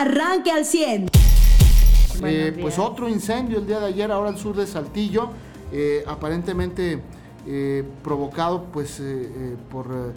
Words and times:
arranque 0.00 0.50
al 0.50 0.64
100. 0.64 1.08
Eh, 2.24 2.56
pues 2.60 2.78
otro 2.78 3.08
incendio 3.08 3.58
el 3.58 3.66
día 3.66 3.80
de 3.80 3.86
ayer, 3.86 4.10
ahora 4.10 4.30
al 4.30 4.38
sur 4.38 4.56
de 4.56 4.66
Saltillo, 4.66 5.30
eh, 5.72 6.04
aparentemente 6.06 7.02
eh, 7.46 7.84
provocado 8.02 8.64
pues 8.64 9.02
por 9.70 10.14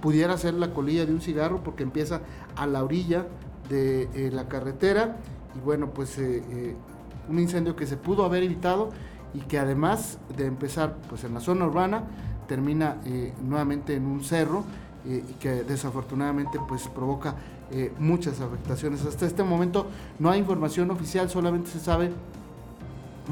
pudiera 0.00 0.36
ser 0.36 0.54
la 0.54 0.74
colilla 0.74 1.06
de 1.06 1.12
un 1.12 1.20
cigarro 1.20 1.62
porque 1.62 1.82
empieza 1.82 2.20
a 2.56 2.66
la 2.66 2.82
orilla 2.82 3.26
de 3.68 4.30
la 4.32 4.48
carretera 4.48 5.16
y 5.56 5.60
bueno 5.60 5.90
pues 5.94 6.18
un 6.18 7.38
incendio 7.38 7.76
que 7.76 7.86
se 7.86 7.96
pudo 7.96 8.24
haber 8.24 8.42
evitado 8.42 8.90
y 9.32 9.38
que 9.40 9.58
además 9.58 10.18
de 10.36 10.46
empezar 10.46 10.96
pues 11.08 11.24
en 11.24 11.32
la 11.32 11.40
zona 11.40 11.66
urbana 11.66 12.04
termina 12.48 12.98
nuevamente 13.42 13.94
en 13.94 14.06
un 14.06 14.22
cerro 14.22 14.64
y 15.06 15.34
que 15.34 15.62
desafortunadamente 15.62 16.58
pues 16.68 16.88
provoca 16.88 17.36
eh, 17.70 17.92
muchas 17.98 18.40
afectaciones. 18.40 19.04
Hasta 19.04 19.26
este 19.26 19.42
momento 19.42 19.86
no 20.18 20.30
hay 20.30 20.38
información 20.38 20.90
oficial, 20.90 21.30
solamente 21.30 21.70
se 21.70 21.80
sabe, 21.80 22.12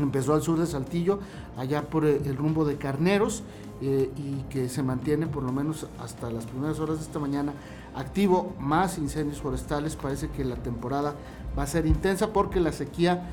empezó 0.01 0.35
al 0.35 0.43
sur 0.43 0.59
de 0.59 0.67
Saltillo, 0.67 1.19
allá 1.57 1.83
por 1.83 2.05
eh, 2.05 2.21
el 2.25 2.37
rumbo 2.37 2.65
de 2.65 2.77
Carneros, 2.77 3.43
eh, 3.83 4.11
y 4.17 4.43
que 4.49 4.69
se 4.69 4.83
mantiene 4.83 5.27
por 5.27 5.43
lo 5.43 5.53
menos 5.53 5.87
hasta 6.01 6.31
las 6.31 6.47
primeras 6.47 6.79
horas 6.79 6.99
de 6.99 7.03
esta 7.03 7.19
mañana 7.19 7.53
activo, 7.95 8.55
más 8.59 8.97
incendios 8.99 9.41
forestales, 9.41 9.97
parece 9.97 10.29
que 10.31 10.45
la 10.45 10.57
temporada 10.57 11.15
va 11.59 11.65
a 11.65 11.67
ser 11.67 11.87
intensa 11.87 12.33
porque 12.33 12.61
la 12.61 12.73
sequía 12.73 13.29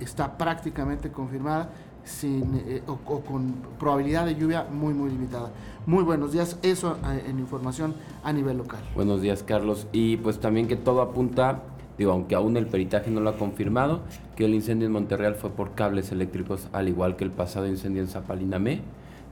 está 0.00 0.38
prácticamente 0.38 1.12
confirmada 1.12 1.70
sin, 2.04 2.62
eh, 2.66 2.82
o, 2.86 2.96
con 2.96 3.54
probabilidad 3.78 4.26
de 4.26 4.34
lluvia 4.34 4.66
muy, 4.70 4.94
muy 4.94 5.10
limitada. 5.10 5.50
Muy 5.86 6.04
buenos 6.04 6.32
días, 6.32 6.58
eso 6.62 6.96
eh, 7.10 7.24
en 7.28 7.38
información 7.38 7.94
a 8.22 8.32
nivel 8.32 8.58
local. 8.58 8.80
Buenos 8.94 9.22
días, 9.22 9.42
Carlos. 9.42 9.86
Y 9.92 10.16
pues 10.18 10.40
también 10.40 10.68
que 10.68 10.76
todo 10.76 11.02
apunta, 11.02 11.62
digo, 11.98 12.12
aunque 12.12 12.34
aún 12.34 12.56
el 12.56 12.66
peritaje 12.66 13.10
no 13.10 13.20
lo 13.20 13.30
ha 13.30 13.36
confirmado, 13.36 14.00
que 14.36 14.44
el 14.44 14.54
incendio 14.54 14.86
en 14.86 14.92
Monterreal 14.92 15.34
fue 15.34 15.50
por 15.50 15.74
cables 15.74 16.12
eléctricos, 16.12 16.68
al 16.72 16.88
igual 16.88 17.16
que 17.16 17.24
el 17.24 17.30
pasado 17.30 17.66
incendio 17.66 18.02
en 18.02 18.08
Zapalinamé. 18.08 18.80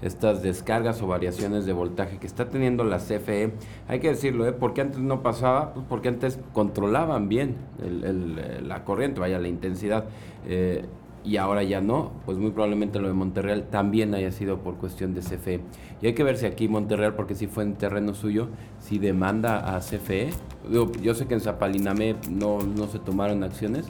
Estas 0.02 0.42
descargas 0.42 1.02
o 1.02 1.06
variaciones 1.06 1.66
de 1.66 1.74
voltaje 1.74 2.16
que 2.16 2.26
está 2.26 2.48
teniendo 2.48 2.84
la 2.84 2.96
CFE, 2.96 3.52
hay 3.86 4.00
que 4.00 4.08
decirlo, 4.08 4.46
¿eh? 4.46 4.52
porque 4.52 4.80
antes 4.80 4.98
no 4.98 5.22
pasaba, 5.22 5.74
pues 5.74 5.84
porque 5.90 6.08
antes 6.08 6.38
controlaban 6.54 7.28
bien 7.28 7.56
la 8.62 8.82
corriente, 8.84 9.20
vaya 9.20 9.38
la 9.38 9.48
intensidad. 9.48 10.06
Eh, 10.46 10.86
y 11.24 11.36
ahora 11.36 11.62
ya 11.62 11.80
no, 11.80 12.12
pues 12.24 12.38
muy 12.38 12.50
probablemente 12.50 12.98
lo 12.98 13.08
de 13.08 13.14
Monterreal 13.14 13.68
también 13.70 14.14
haya 14.14 14.32
sido 14.32 14.58
por 14.58 14.76
cuestión 14.76 15.14
de 15.14 15.20
CFE. 15.20 15.60
Y 16.00 16.06
hay 16.06 16.14
que 16.14 16.22
ver 16.22 16.36
si 16.38 16.46
aquí 16.46 16.68
Monterreal, 16.68 17.14
porque 17.14 17.34
si 17.34 17.46
fue 17.46 17.62
en 17.64 17.74
terreno 17.74 18.14
suyo, 18.14 18.48
si 18.78 18.98
demanda 18.98 19.76
a 19.76 19.80
CFE. 19.80 20.30
Yo, 21.02 21.14
sé 21.14 21.26
que 21.26 21.34
en 21.34 21.40
Zapaliname 21.40 22.16
no, 22.30 22.60
no 22.60 22.86
se 22.86 22.98
tomaron 22.98 23.42
acciones, 23.42 23.86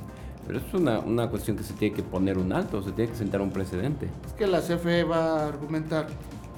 pero 0.47 0.59
es 0.59 0.75
una, 0.75 0.99
una 0.99 1.29
cuestión 1.31 1.57
que 1.57 1.63
se 1.63 1.75
tiene 1.75 1.95
que 1.95 2.03
poner 2.03 2.37
un 2.37 2.53
alto, 2.53 2.83
se 2.83 2.93
tiene 2.93 3.11
que 3.11 3.17
sentar 3.17 3.41
un 3.41 3.51
precedente. 3.51 4.09
Es 4.27 4.33
que 4.33 4.47
la 4.47 4.61
CFE 4.61 5.05
va 5.05 5.43
a 5.43 5.49
argumentar, 5.49 6.09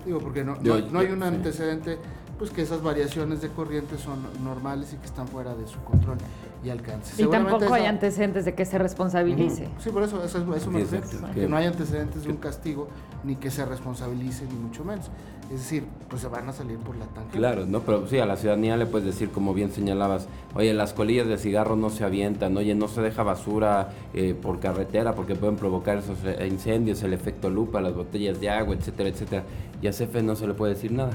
digo, 0.06 0.20
porque 0.20 0.44
no, 0.44 0.56
no, 0.62 0.98
hay 0.98 1.08
un 1.08 1.22
antecedente, 1.22 1.98
pues 2.38 2.50
que 2.50 2.62
esas 2.62 2.82
variaciones 2.82 3.42
de 3.42 3.48
corriente 3.48 3.98
son 3.98 4.20
normales 4.42 4.94
y 4.94 4.96
que 4.96 5.06
están 5.06 5.28
fuera 5.28 5.54
de 5.54 5.66
su 5.66 5.78
control 5.80 6.16
y 6.64 6.70
alcance. 6.70 7.20
Y 7.22 7.26
tampoco 7.26 7.74
hay 7.74 7.86
antecedentes 7.86 8.44
de 8.44 8.54
que 8.54 8.64
se 8.64 8.78
responsabilice. 8.78 9.68
Sí, 9.78 9.90
por 9.90 10.02
eso, 10.02 10.22
eso, 10.22 10.38
eso 10.54 10.70
me 10.70 10.80
refiero. 10.80 11.06
Que 11.34 11.48
no 11.48 11.56
hay 11.56 11.66
antecedentes 11.66 12.24
de 12.24 12.30
un 12.30 12.36
castigo, 12.36 12.88
ni 13.24 13.36
que 13.36 13.50
se 13.50 13.64
responsabilice, 13.64 14.46
ni 14.46 14.54
mucho 14.54 14.84
menos. 14.84 15.10
Es 15.50 15.58
decir, 15.58 15.84
pues 16.08 16.22
se 16.22 16.28
van 16.28 16.48
a 16.48 16.52
salir 16.52 16.78
por 16.78 16.96
la 16.96 17.04
tangente. 17.06 17.36
Claro, 17.36 17.66
no, 17.66 17.80
pero 17.80 18.06
sí, 18.06 18.18
a 18.18 18.26
la 18.26 18.36
ciudadanía 18.36 18.76
le 18.76 18.86
puedes 18.86 19.04
decir, 19.04 19.30
como 19.30 19.52
bien 19.52 19.70
señalabas, 19.70 20.28
oye, 20.54 20.72
las 20.72 20.92
colillas 20.92 21.26
de 21.26 21.36
cigarro 21.36 21.76
no 21.76 21.90
se 21.90 22.04
avientan, 22.04 22.56
oye, 22.56 22.74
no 22.74 22.88
se 22.88 23.02
deja 23.02 23.22
basura 23.22 23.90
eh, 24.14 24.34
por 24.40 24.60
carretera 24.60 25.14
porque 25.14 25.34
pueden 25.34 25.56
provocar 25.56 25.98
esos 25.98 26.18
eh, 26.24 26.46
incendios, 26.48 27.02
el 27.02 27.12
efecto 27.12 27.50
lupa, 27.50 27.80
las 27.80 27.94
botellas 27.94 28.40
de 28.40 28.48
agua, 28.48 28.74
etcétera, 28.74 29.10
etcétera. 29.10 29.44
Y 29.82 29.88
a 29.88 29.90
CFE 29.90 30.22
no 30.22 30.36
se 30.36 30.46
le 30.46 30.54
puede 30.54 30.74
decir 30.74 30.92
nada. 30.92 31.12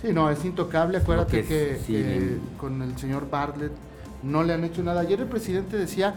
Sí, 0.00 0.12
no, 0.12 0.30
es 0.30 0.44
intocable. 0.44 0.98
Acuérdate 0.98 1.44
que, 1.44 2.38
con 2.58 2.80
el 2.80 2.96
señor 2.96 3.28
Bartlett 3.28 3.72
no 4.24 4.42
le 4.42 4.54
han 4.54 4.64
hecho 4.64 4.82
nada. 4.82 5.02
Ayer 5.02 5.20
el 5.20 5.28
presidente 5.28 5.76
decía 5.76 6.14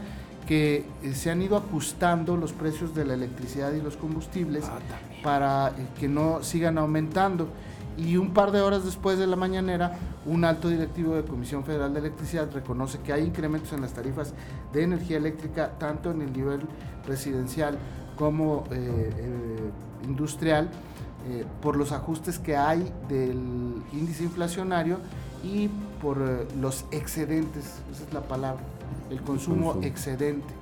que 0.47 0.85
eh, 1.03 1.13
se 1.13 1.29
han 1.29 1.41
ido 1.41 1.57
ajustando 1.57 2.37
los 2.37 2.53
precios 2.53 2.95
de 2.95 3.05
la 3.05 3.13
electricidad 3.13 3.73
y 3.73 3.81
los 3.81 3.97
combustibles 3.97 4.65
ah, 4.65 4.79
para 5.21 5.69
eh, 5.69 5.87
que 5.99 6.07
no 6.07 6.41
sigan 6.41 6.77
aumentando. 6.77 7.49
Y 7.97 8.15
un 8.17 8.31
par 8.31 8.51
de 8.51 8.61
horas 8.61 8.85
después 8.85 9.17
de 9.17 9.27
la 9.27 9.35
mañanera, 9.35 9.97
un 10.25 10.45
alto 10.45 10.69
directivo 10.69 11.15
de 11.15 11.23
Comisión 11.23 11.65
Federal 11.65 11.93
de 11.93 11.99
Electricidad 11.99 12.47
reconoce 12.53 12.99
que 12.99 13.11
hay 13.11 13.23
incrementos 13.23 13.73
en 13.73 13.81
las 13.81 13.93
tarifas 13.93 14.33
de 14.71 14.83
energía 14.83 15.17
eléctrica, 15.17 15.71
tanto 15.79 16.11
en 16.11 16.21
el 16.21 16.31
nivel 16.31 16.61
residencial 17.05 17.77
como 18.15 18.65
eh, 18.71 19.11
industrial, 20.05 20.69
por 21.61 21.75
los 21.75 21.91
ajustes 21.91 22.39
que 22.39 22.55
hay 22.55 22.89
del 23.09 23.83
índice 23.91 24.23
inflacionario 24.23 24.97
y 25.43 25.69
por 26.01 26.17
eh, 26.17 26.47
los 26.59 26.85
excedentes, 26.91 27.65
esa 27.91 28.03
es 28.07 28.13
la 28.13 28.21
palabra, 28.21 28.63
el 29.09 29.21
consumo, 29.21 29.79
excedente. 29.81 30.53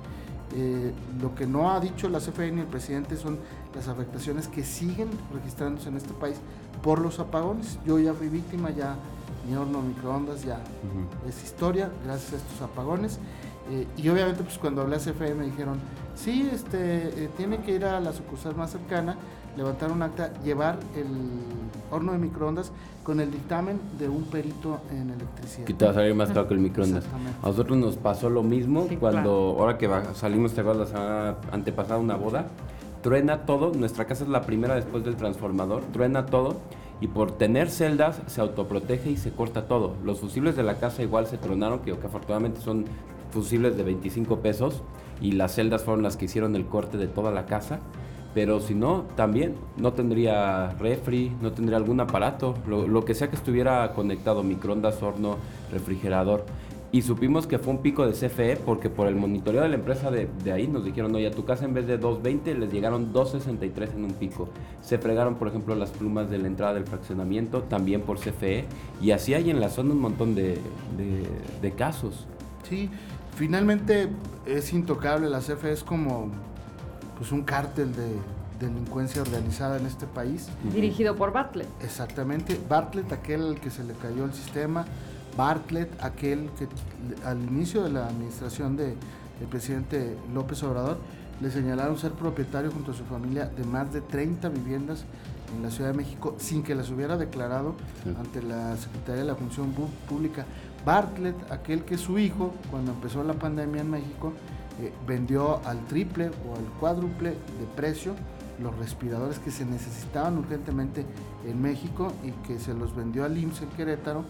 Eh, 0.54 0.92
lo 1.20 1.34
que 1.34 1.46
no 1.46 1.70
ha 1.70 1.80
dicho 1.80 2.08
la 2.08 2.20
CFE 2.20 2.52
ni 2.52 2.60
el 2.60 2.66
presidente 2.66 3.16
son 3.16 3.38
las 3.74 3.88
afectaciones 3.88 4.48
que 4.48 4.64
siguen 4.64 5.10
registrándose 5.34 5.88
en 5.88 5.96
este 5.96 6.14
país 6.14 6.36
por 6.82 7.00
los 7.00 7.18
apagones. 7.18 7.78
Yo 7.84 7.98
ya 7.98 8.14
fui 8.14 8.28
víctima, 8.28 8.70
ya 8.70 8.96
mi 9.48 9.56
horno 9.56 9.82
microondas 9.82 10.44
ya 10.44 10.60
es 11.28 11.42
historia 11.42 11.90
gracias 12.04 12.34
a 12.34 12.36
estos 12.36 12.62
apagones. 12.62 13.18
Eh, 13.70 13.86
y 13.96 14.08
obviamente 14.08 14.44
pues 14.44 14.58
cuando 14.58 14.82
hablé 14.82 14.96
a 14.96 14.98
CFE 15.00 15.34
me 15.34 15.46
dijeron, 15.46 15.78
sí, 16.14 16.48
este, 16.52 17.28
tiene 17.36 17.58
que 17.58 17.72
ir 17.72 17.84
a 17.84 18.00
la 18.00 18.12
sucursal 18.12 18.54
más 18.54 18.70
cercana, 18.70 19.16
levantar 19.56 19.90
un 19.90 20.02
acta, 20.02 20.32
llevar 20.42 20.78
el 20.94 21.06
horno 21.90 22.12
de 22.12 22.18
microondas 22.18 22.72
con 23.02 23.20
el 23.20 23.30
dictamen 23.30 23.80
de 23.98 24.08
un 24.08 24.24
perito 24.24 24.80
en 24.90 25.10
electricidad. 25.10 25.64
Que 25.64 25.74
te 25.74 25.84
va 25.84 25.92
a 25.92 25.94
salir 25.94 26.14
más 26.14 26.30
caro 26.30 26.48
que 26.48 26.54
el 26.54 26.60
microondas. 26.60 27.04
A 27.42 27.46
nosotros 27.46 27.78
nos 27.78 27.96
pasó 27.96 28.28
lo 28.28 28.42
mismo 28.42 28.88
cuando, 28.98 29.56
ahora 29.58 29.78
que 29.78 29.88
salimos, 30.14 30.52
te 30.52 30.60
acuerdas, 30.60 30.90
la 30.90 30.98
semana 30.98 31.36
antepasada 31.52 32.00
una 32.00 32.16
boda, 32.16 32.46
truena 33.02 33.46
todo, 33.46 33.72
nuestra 33.72 34.06
casa 34.06 34.24
es 34.24 34.30
la 34.30 34.42
primera 34.42 34.74
después 34.74 35.04
del 35.04 35.16
transformador, 35.16 35.82
truena 35.92 36.26
todo 36.26 36.56
y 37.00 37.08
por 37.08 37.32
tener 37.32 37.70
celdas 37.70 38.22
se 38.26 38.40
autoprotege 38.40 39.10
y 39.10 39.16
se 39.16 39.30
corta 39.30 39.68
todo. 39.68 39.94
Los 40.04 40.20
fusibles 40.20 40.56
de 40.56 40.64
la 40.64 40.78
casa 40.78 41.02
igual 41.02 41.26
se 41.26 41.38
tronaron, 41.38 41.80
que, 41.80 41.96
que 41.96 42.06
afortunadamente 42.06 42.60
son 42.60 42.86
fusibles 43.30 43.76
de 43.76 43.82
25 43.84 44.40
pesos 44.40 44.82
y 45.20 45.32
las 45.32 45.54
celdas 45.54 45.84
fueron 45.84 46.02
las 46.02 46.16
que 46.16 46.24
hicieron 46.24 46.56
el 46.56 46.66
corte 46.66 46.96
de 46.96 47.06
toda 47.06 47.30
la 47.30 47.46
casa 47.46 47.80
pero 48.36 48.60
si 48.60 48.74
no, 48.74 49.06
también 49.16 49.54
no 49.78 49.94
tendría 49.94 50.68
refri, 50.78 51.32
no 51.40 51.52
tendría 51.52 51.78
algún 51.78 52.00
aparato, 52.00 52.54
lo, 52.66 53.02
que 53.02 53.14
sea 53.14 53.30
que 53.30 53.36
estuviera 53.36 53.94
conectado, 53.94 54.42
microondas, 54.42 55.02
horno, 55.02 55.38
refrigerador. 55.72 56.44
Y 56.92 57.00
supimos 57.00 57.46
que 57.46 57.58
fue 57.58 57.72
un 57.72 57.80
pico 57.80 58.06
de 58.06 58.12
CFE 58.12 58.58
porque 58.58 58.90
por 58.90 59.06
el 59.06 59.16
monitoreo 59.16 59.62
de 59.62 59.70
la 59.70 59.76
empresa 59.76 60.10
de, 60.10 60.28
ahí 60.52 60.68
nos 60.68 60.84
dijeron, 60.84 61.14
oye, 61.14 61.28
a 61.28 61.30
tu 61.30 61.46
casa 61.46 61.64
en 61.64 61.72
vez 61.72 61.86
de 61.86 61.98
2.20 61.98 62.58
les 62.58 62.70
llegaron 62.70 63.10
2.63 63.10 63.94
en 63.94 64.04
un 64.04 64.12
pico. 64.12 64.50
Se 64.82 64.98
fregaron, 64.98 65.36
por 65.36 65.48
ejemplo, 65.48 65.74
las 65.74 65.88
plumas 65.88 66.28
de 66.28 66.36
la 66.36 66.48
entrada 66.48 66.74
del 66.74 66.84
fraccionamiento, 66.84 67.62
también 67.62 68.02
por 68.02 68.18
CFE. 68.18 68.66
Y 69.00 69.12
así 69.12 69.32
hay 69.32 69.48
en 69.48 69.60
la 69.60 69.70
zona 69.70 69.92
un 69.92 70.00
montón 70.00 70.34
de, 70.34 70.58
de 71.62 71.70
casos. 71.72 72.26
Sí, 72.68 72.90
finalmente 73.34 74.10
es 74.44 74.74
intocable, 74.74 75.30
la 75.30 75.38
CFE 75.38 75.72
es 75.72 75.82
como 75.82 76.32
pues 77.16 77.32
un 77.32 77.42
cártel 77.42 77.94
de 77.94 78.16
delincuencia 78.60 79.22
organizada 79.22 79.78
en 79.78 79.86
este 79.86 80.06
país. 80.06 80.48
Dirigido 80.72 81.16
por 81.16 81.32
Bartlett. 81.32 81.68
Exactamente, 81.82 82.58
Bartlett, 82.68 83.12
aquel 83.12 83.42
al 83.42 83.60
que 83.60 83.70
se 83.70 83.84
le 83.84 83.94
cayó 83.94 84.24
el 84.24 84.32
sistema, 84.32 84.84
Bartlett, 85.36 85.90
aquel 86.02 86.50
que 86.58 86.66
al 87.26 87.42
inicio 87.42 87.82
de 87.82 87.90
la 87.90 88.06
administración 88.06 88.76
del 88.76 88.96
presidente 89.50 90.16
López 90.32 90.62
Obrador 90.62 90.98
le 91.40 91.50
señalaron 91.50 91.98
ser 91.98 92.12
propietario 92.12 92.70
junto 92.70 92.92
a 92.92 92.94
su 92.94 93.04
familia 93.04 93.44
de 93.46 93.64
más 93.64 93.92
de 93.92 94.00
30 94.00 94.48
viviendas 94.48 95.04
en 95.54 95.62
la 95.62 95.70
Ciudad 95.70 95.90
de 95.90 95.96
México 95.96 96.34
sin 96.38 96.62
que 96.62 96.74
las 96.74 96.90
hubiera 96.90 97.18
declarado 97.18 97.74
ante 98.18 98.42
la 98.42 98.74
Secretaría 98.76 99.22
de 99.22 99.28
la 99.28 99.34
Función 99.34 99.74
Pública. 100.08 100.46
Bartlett, 100.84 101.36
aquel 101.52 101.84
que 101.84 101.98
su 101.98 102.18
hijo, 102.18 102.54
cuando 102.70 102.92
empezó 102.92 103.22
la 103.22 103.34
pandemia 103.34 103.82
en 103.82 103.90
México, 103.90 104.32
eh, 104.78 104.92
vendió 105.06 105.60
al 105.64 105.86
triple 105.86 106.26
o 106.26 106.54
al 106.54 106.64
cuádruple 106.78 107.30
de 107.30 107.66
precio 107.74 108.14
los 108.60 108.76
respiradores 108.76 109.38
que 109.38 109.50
se 109.50 109.64
necesitaban 109.64 110.36
urgentemente 110.36 111.06
en 111.46 111.62
México 111.62 112.12
y 112.22 112.32
que 112.46 112.58
se 112.58 112.74
los 112.74 112.94
vendió 112.94 113.24
al 113.24 113.38
IMSS 113.38 113.62
en 113.62 113.68
Querétaro 113.70 114.24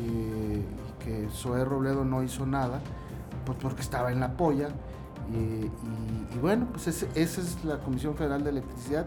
eh, 0.00 0.62
y 0.62 1.04
que 1.04 1.28
Zoé 1.32 1.64
Robledo 1.64 2.04
no 2.04 2.22
hizo 2.22 2.46
nada, 2.46 2.80
pues 3.44 3.58
porque 3.60 3.82
estaba 3.82 4.12
en 4.12 4.20
la 4.20 4.36
polla. 4.36 4.68
y, 5.32 6.38
bueno, 6.38 6.68
pues 6.70 6.86
esa 6.86 7.06
es 7.16 7.64
la 7.64 7.78
Comisión 7.78 8.14
Federal 8.14 8.44
de 8.44 8.50
Electricidad 8.50 9.06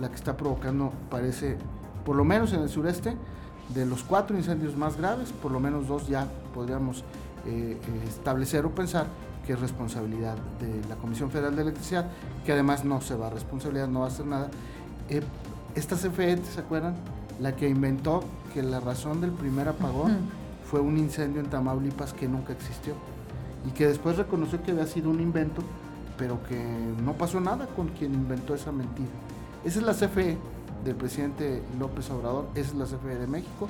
la 0.00 0.08
que 0.08 0.16
está 0.16 0.36
provocando, 0.36 0.92
parece, 1.08 1.56
por 2.04 2.16
lo 2.16 2.24
menos 2.24 2.52
en 2.52 2.62
el 2.62 2.68
sureste, 2.68 3.16
de 3.68 3.86
los 3.86 4.02
cuatro 4.02 4.36
incendios 4.36 4.76
más 4.76 4.96
graves, 4.96 5.32
por 5.32 5.52
lo 5.52 5.60
menos 5.60 5.86
dos 5.86 6.08
ya 6.08 6.26
podríamos 6.52 7.04
establecer 8.08 8.64
o 8.66 8.70
pensar 8.70 9.06
que 9.46 9.54
es 9.54 9.60
responsabilidad 9.60 10.36
de 10.60 10.88
la 10.88 10.96
Comisión 10.96 11.30
Federal 11.30 11.56
de 11.56 11.62
Electricidad, 11.62 12.06
que 12.44 12.52
además 12.52 12.84
no 12.84 13.00
se 13.00 13.14
va 13.14 13.26
a 13.28 13.30
responsabilidad, 13.30 13.88
no 13.88 14.00
va 14.00 14.06
a 14.06 14.08
hacer 14.08 14.26
nada. 14.26 14.50
esta 15.74 15.96
CFE, 15.96 16.38
¿se 16.44 16.60
acuerdan? 16.60 16.94
La 17.40 17.56
que 17.56 17.68
inventó 17.68 18.22
que 18.54 18.62
la 18.62 18.80
razón 18.80 19.20
del 19.20 19.32
primer 19.32 19.68
apagón 19.68 20.18
fue 20.64 20.80
un 20.80 20.96
incendio 20.96 21.40
en 21.40 21.48
Tamaulipas 21.48 22.12
que 22.12 22.28
nunca 22.28 22.52
existió 22.52 22.94
y 23.66 23.70
que 23.70 23.86
después 23.86 24.16
reconoció 24.16 24.62
que 24.62 24.72
había 24.72 24.86
sido 24.86 25.10
un 25.10 25.20
invento, 25.20 25.62
pero 26.16 26.42
que 26.44 26.60
no 27.02 27.14
pasó 27.14 27.40
nada 27.40 27.66
con 27.66 27.88
quien 27.88 28.14
inventó 28.14 28.54
esa 28.54 28.72
mentira. 28.72 29.10
Esa 29.64 29.80
es 29.80 29.84
la 29.84 29.94
CFE 29.94 30.38
del 30.84 30.96
presidente 30.96 31.62
López 31.78 32.10
Obrador, 32.10 32.48
esa 32.54 32.70
es 32.70 32.74
la 32.74 32.84
CFE 32.84 33.18
de 33.18 33.26
México. 33.26 33.68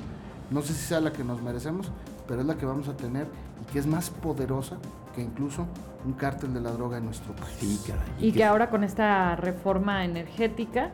No 0.49 0.61
sé 0.61 0.73
si 0.73 0.85
sea 0.85 0.99
la 0.99 1.13
que 1.13 1.23
nos 1.23 1.41
merecemos, 1.41 1.91
pero 2.27 2.41
es 2.41 2.47
la 2.47 2.55
que 2.55 2.65
vamos 2.65 2.87
a 2.87 2.97
tener 2.97 3.27
y 3.61 3.71
que 3.71 3.79
es 3.79 3.87
más 3.87 4.09
poderosa 4.09 4.77
que 5.13 5.21
incluso 5.21 5.67
un 6.05 6.13
cártel 6.13 6.53
de 6.53 6.61
la 6.61 6.71
droga 6.71 6.97
en 6.97 7.05
nuestro 7.05 7.33
país. 7.35 7.89
Y, 8.19 8.31
que, 8.31 8.43
ahora 8.43 8.69
con 8.69 8.83
esta 8.83 9.35
reforma 9.35 10.05
energética, 10.05 10.91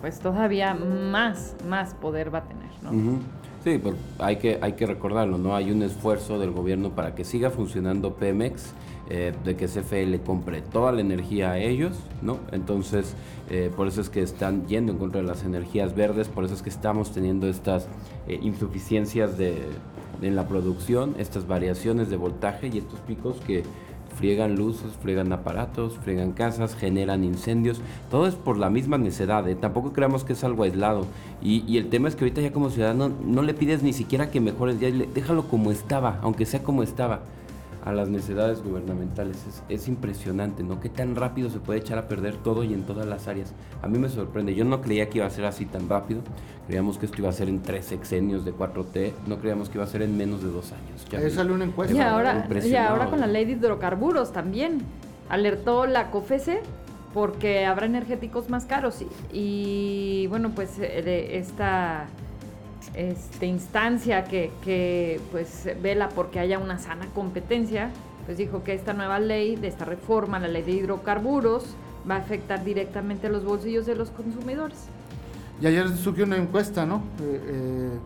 pues 0.00 0.20
todavía 0.20 0.74
más, 0.74 1.54
más 1.68 1.94
poder 1.94 2.34
va 2.34 2.38
a 2.38 2.44
tener, 2.44 2.70
¿no? 2.82 3.18
Sí, 3.64 3.80
pero 3.82 3.96
hay 4.18 4.36
que, 4.36 4.58
hay 4.62 4.74
que 4.74 4.86
recordarlo, 4.86 5.36
¿no? 5.36 5.54
Hay 5.54 5.70
un 5.70 5.82
esfuerzo 5.82 6.38
del 6.38 6.52
gobierno 6.52 6.90
para 6.90 7.14
que 7.14 7.24
siga 7.24 7.50
funcionando 7.50 8.14
Pemex, 8.14 8.72
eh, 9.10 9.32
de 9.44 9.56
que 9.56 9.66
CFE 9.66 10.06
le 10.06 10.20
compre 10.20 10.62
toda 10.62 10.92
la 10.92 11.00
energía 11.00 11.52
a 11.52 11.58
ellos, 11.58 11.98
¿no? 12.22 12.38
Entonces, 12.52 13.14
eh, 13.50 13.70
por 13.74 13.88
eso 13.88 14.00
es 14.00 14.10
que 14.10 14.22
están 14.22 14.66
yendo 14.66 14.92
en 14.92 14.98
contra 14.98 15.20
de 15.20 15.26
las 15.26 15.44
energías 15.44 15.94
verdes, 15.94 16.28
por 16.28 16.44
eso 16.44 16.54
es 16.54 16.62
que 16.62 16.68
estamos 16.70 17.10
teniendo 17.12 17.48
estas 17.48 17.88
eh, 18.28 18.38
insuficiencias 18.40 19.36
de, 19.36 19.62
en 20.22 20.36
la 20.36 20.48
producción, 20.48 21.14
estas 21.18 21.46
variaciones 21.46 22.10
de 22.10 22.16
voltaje 22.16 22.68
y 22.68 22.78
estos 22.78 23.00
picos 23.00 23.36
que 23.46 23.64
friegan 24.18 24.56
luces, 24.56 24.92
friegan 25.00 25.32
aparatos, 25.32 25.96
friegan 26.02 26.32
casas, 26.32 26.74
generan 26.74 27.22
incendios. 27.22 27.80
Todo 28.10 28.26
es 28.26 28.34
por 28.34 28.58
la 28.58 28.68
misma 28.68 28.98
necedad, 28.98 29.48
¿eh? 29.48 29.54
tampoco 29.54 29.92
creamos 29.92 30.24
que 30.24 30.32
es 30.32 30.42
algo 30.42 30.64
aislado. 30.64 31.06
Y, 31.40 31.78
el 31.78 31.88
tema 31.88 32.08
es 32.08 32.16
que 32.16 32.24
ahorita 32.24 32.40
ya 32.40 32.52
como 32.52 32.70
ciudadano 32.70 33.10
no 33.24 33.42
le 33.42 33.54
pides 33.54 33.82
ni 33.82 33.92
siquiera 33.92 34.30
que 34.30 34.40
mejore 34.40 34.72
el 34.72 34.80
día, 34.80 34.90
déjalo 35.14 35.48
como 35.48 35.70
estaba, 35.70 36.18
aunque 36.22 36.46
sea 36.46 36.62
como 36.62 36.82
estaba 36.82 37.20
a 37.84 37.92
las 37.92 38.08
necesidades 38.08 38.62
gubernamentales. 38.62 39.44
Es, 39.68 39.88
impresionante, 39.88 40.62
¿no? 40.62 40.80
Qué 40.80 40.88
tan 40.88 41.16
rápido 41.16 41.50
se 41.50 41.58
puede 41.58 41.80
echar 41.80 41.98
a 41.98 42.08
perder 42.08 42.36
todo 42.36 42.64
y 42.64 42.74
en 42.74 42.82
todas 42.82 43.06
las 43.06 43.28
áreas. 43.28 43.52
A 43.82 43.88
mí 43.88 43.98
me 43.98 44.08
sorprende. 44.08 44.54
Yo 44.54 44.64
no 44.64 44.80
creía 44.80 45.08
que 45.08 45.18
iba 45.18 45.26
a 45.26 45.30
ser 45.30 45.44
así 45.44 45.64
tan 45.64 45.88
rápido. 45.88 46.20
Creíamos 46.66 46.98
que 46.98 47.06
esto 47.06 47.18
iba 47.18 47.28
a 47.28 47.32
ser 47.32 47.48
en 47.48 47.62
tres 47.62 47.86
sexenios 47.86 48.44
de 48.44 48.52
4T. 48.52 49.12
No 49.26 49.38
creíamos 49.38 49.68
que 49.68 49.78
iba 49.78 49.84
a 49.84 49.88
ser 49.88 50.02
en 50.02 50.16
menos 50.16 50.42
de 50.42 50.50
dos 50.50 50.72
años. 50.72 51.06
Ahí 51.16 51.30
salió 51.30 51.54
una 51.54 51.64
encuesta. 51.64 51.96
Y 51.96 52.00
ahora, 52.00 52.48
y 52.64 52.74
ahora 52.76 53.06
con 53.08 53.20
la 53.20 53.26
ley 53.26 53.44
de 53.44 53.52
hidrocarburos 53.52 54.32
también. 54.32 54.82
Alertó 55.28 55.86
la 55.86 56.10
COFESE 56.10 56.60
porque 57.14 57.64
habrá 57.66 57.86
energéticos 57.86 58.50
más 58.50 58.66
caros. 58.66 59.02
Y, 59.32 60.26
bueno, 60.28 60.50
pues 60.54 60.78
eh, 60.78 61.38
esta 61.38 62.06
este, 62.98 63.46
instancia 63.46 64.24
que, 64.24 64.50
que 64.64 65.20
pues 65.30 65.68
vela 65.80 66.08
porque 66.08 66.40
haya 66.40 66.58
una 66.58 66.78
sana 66.80 67.06
competencia, 67.14 67.90
pues 68.26 68.36
dijo 68.36 68.64
que 68.64 68.74
esta 68.74 68.92
nueva 68.92 69.20
ley, 69.20 69.54
de 69.54 69.68
esta 69.68 69.84
reforma, 69.84 70.40
la 70.40 70.48
ley 70.48 70.62
de 70.62 70.72
hidrocarburos, 70.72 71.64
va 72.10 72.16
a 72.16 72.18
afectar 72.18 72.64
directamente 72.64 73.28
los 73.28 73.44
bolsillos 73.44 73.86
de 73.86 73.94
los 73.94 74.10
consumidores. 74.10 74.78
Y 75.62 75.66
ayer 75.66 75.88
surgió 75.96 76.24
una 76.24 76.36
encuesta, 76.36 76.86
¿no? 76.86 77.02
Eh, 77.20 77.40
eh, 77.46 77.98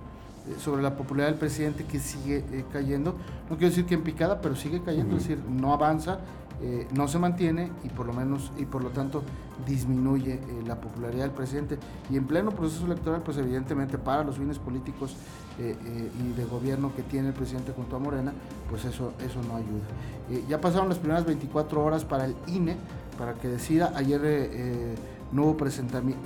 sobre 0.61 0.83
la 0.83 0.95
popularidad 0.95 1.31
del 1.31 1.39
presidente 1.39 1.85
que 1.85 1.99
sigue 1.99 2.45
eh, 2.53 2.65
cayendo. 2.71 3.15
No 3.49 3.57
quiero 3.57 3.71
decir 3.71 3.87
que 3.87 3.95
en 3.95 4.03
picada, 4.03 4.43
pero 4.43 4.57
sigue 4.57 4.83
cayendo, 4.83 5.17
es 5.17 5.23
decir, 5.23 5.39
no 5.49 5.73
avanza 5.73 6.19
eh, 6.65 6.87
no 6.95 7.09
se 7.09 7.19
mantiene 7.19 7.73
y 7.83 7.89
por 7.89 8.07
lo 8.07 8.13
menos 8.13 8.53
y 8.57 8.67
por 8.67 8.85
lo 8.85 8.91
tanto 8.91 9.25
disminuye 9.67 10.35
eh, 10.35 10.41
la 10.65 10.81
popularidad 10.81 11.25
del 11.25 11.33
presidente. 11.33 11.77
Y 12.09 12.17
en 12.17 12.25
pleno 12.27 12.53
proceso 12.53 12.87
electoral 12.87 13.21
pues 13.25 13.37
evidentemente 13.37 13.99
para 13.99 14.23
los 14.23 14.37
fines 14.37 14.61
políticos 14.61 15.17
eh, 15.59 15.75
y 16.21 16.33
de 16.37 16.45
gobierno 16.45 16.95
que 16.95 17.03
tiene 17.03 17.29
el 17.29 17.35
presidente 17.35 17.73
junto 17.73 17.97
a 17.97 17.99
Morena 17.99 18.33
pues 18.71 18.85
eso 18.85 19.13
eso 19.27 19.43
no 19.43 19.57
ayuda. 19.57 20.47
Ya 20.49 20.61
pasaron 20.61 20.89
las 20.89 20.99
primeras 20.99 21.27
24 21.27 21.85
horas 21.85 22.05
para 22.05 22.27
el 22.27 22.37
INE 22.47 22.77
para 23.19 23.35
que 23.35 23.49
decida. 23.49 23.93
Ayer 23.97 24.97
no 25.33 25.43
hubo 25.43 25.57
presentamiento 25.57 26.23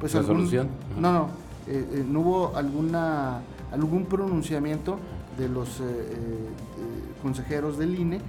pues 0.00 0.14
resolución 0.14 0.68
no 0.98 1.12
no 1.12 1.28
no 2.08 2.20
hubo 2.20 2.56
alguna 2.56 3.42
algún 3.70 4.06
pronunciamiento 4.06 4.98
de 5.38 5.48
los 5.48 5.80
consejeros 7.22 7.78
del 7.78 7.98
INE. 7.98 8.20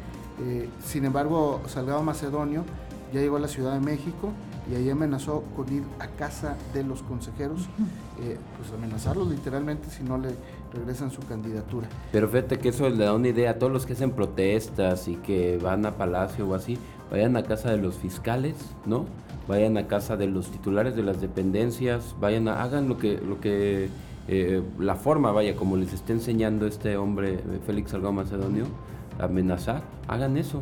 Eh, 0.41 0.69
sin 0.83 1.05
embargo, 1.05 1.61
Salgado 1.67 2.01
Macedonio 2.03 2.63
ya 3.13 3.19
llegó 3.19 3.37
a 3.37 3.39
la 3.39 3.47
Ciudad 3.47 3.73
de 3.73 3.79
México 3.79 4.31
y 4.71 4.75
ahí 4.75 4.89
amenazó 4.89 5.43
con 5.55 5.71
ir 5.73 5.83
a 5.99 6.07
casa 6.07 6.55
de 6.73 6.83
los 6.83 7.01
consejeros, 7.01 7.61
eh, 8.21 8.37
pues 8.57 8.71
amenazarlos 8.71 9.27
literalmente 9.27 9.89
si 9.89 10.03
no 10.03 10.17
le 10.17 10.29
regresan 10.71 11.09
su 11.09 11.21
candidatura. 11.21 11.89
Pero 12.11 12.29
fíjate 12.29 12.59
que 12.59 12.69
eso 12.69 12.87
le 12.89 13.03
da 13.03 13.13
una 13.13 13.27
idea 13.29 13.51
a 13.51 13.53
todos 13.55 13.73
los 13.73 13.85
que 13.85 13.93
hacen 13.93 14.11
protestas 14.11 15.07
y 15.07 15.15
que 15.15 15.57
van 15.57 15.85
a 15.85 15.95
Palacio 15.95 16.47
o 16.47 16.53
así, 16.53 16.77
vayan 17.09 17.35
a 17.35 17.43
casa 17.43 17.71
de 17.71 17.77
los 17.77 17.95
fiscales, 17.95 18.55
¿no? 18.85 19.05
Vayan 19.47 19.77
a 19.77 19.87
casa 19.87 20.15
de 20.15 20.27
los 20.27 20.51
titulares 20.51 20.95
de 20.95 21.01
las 21.01 21.19
dependencias, 21.19 22.15
vayan 22.19 22.47
a, 22.47 22.61
hagan 22.61 22.87
lo 22.87 22.99
que, 22.99 23.17
lo 23.17 23.41
que 23.41 23.89
eh, 24.31 24.61
la 24.77 24.95
forma, 24.95 25.31
vaya, 25.31 25.55
como 25.55 25.75
les 25.75 25.91
está 25.91 26.13
enseñando 26.13 26.67
este 26.67 26.97
hombre, 26.97 27.33
eh, 27.33 27.59
Félix 27.65 27.89
Salgado 27.89 28.13
Macedonio, 28.13 28.65
amenazar, 29.17 29.81
hagan 30.07 30.37
eso. 30.37 30.61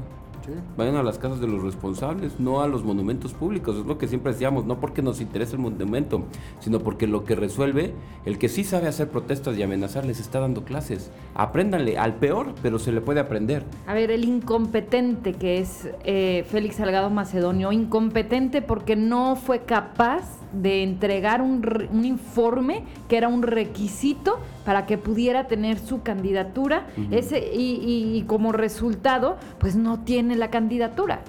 Vayan 0.78 0.96
a 0.96 1.04
las 1.04 1.18
casas 1.18 1.40
de 1.40 1.48
los 1.48 1.64
responsables, 1.64 2.40
no 2.40 2.62
a 2.62 2.68
los 2.68 2.84
monumentos 2.84 3.34
públicos. 3.34 3.78
Es 3.78 3.86
lo 3.86 3.98
que 3.98 4.08
siempre 4.08 4.32
decíamos, 4.32 4.66
no 4.66 4.80
porque 4.80 5.02
nos 5.02 5.22
interese 5.22 5.54
el 5.54 5.62
monumento, 5.62 6.24
sino 6.60 6.80
porque 6.80 7.08
lo 7.08 7.24
que 7.24 7.36
resuelve, 7.36 7.94
el 8.26 8.38
que 8.38 8.50
sí 8.50 8.64
sabe 8.64 8.88
hacer 8.88 9.10
protestas 9.10 9.58
y 9.58 9.64
amenazar, 9.64 10.06
les 10.06 10.20
está 10.20 10.40
dando 10.40 10.64
clases. 10.64 11.12
Apréndanle 11.36 11.98
al 11.98 12.16
peor, 12.16 12.54
pero 12.62 12.80
se 12.80 12.92
le 12.92 13.02
puede 13.02 13.20
aprender. 13.20 13.64
A 13.86 13.94
ver, 13.94 14.12
el 14.12 14.24
incompetente 14.24 15.34
que 15.34 15.60
es 15.60 15.90
eh, 16.04 16.46
Félix 16.50 16.76
Salgado 16.76 17.10
Macedonio, 17.10 17.72
incompetente 17.72 18.62
porque 18.62 18.96
no 18.96 19.36
fue 19.36 19.64
capaz 19.64 20.38
de 20.54 20.84
entregar 20.84 21.42
un, 21.42 22.06
informe 22.06 22.84
que 23.10 23.18
era 23.18 23.28
un 23.28 23.42
requisito 23.42 24.40
para 24.66 24.86
que 24.86 24.98
pudiera 24.98 25.48
tener 25.48 25.78
su 25.78 26.02
candidatura 26.02 26.88
ese, 27.12 27.52
y, 27.54 28.24
como 28.28 28.52
resultado, 28.52 29.38
pues 29.60 29.76
no 29.76 30.02
tiene 30.02 30.36
la 30.38 30.50
candidatura. 30.50 31.22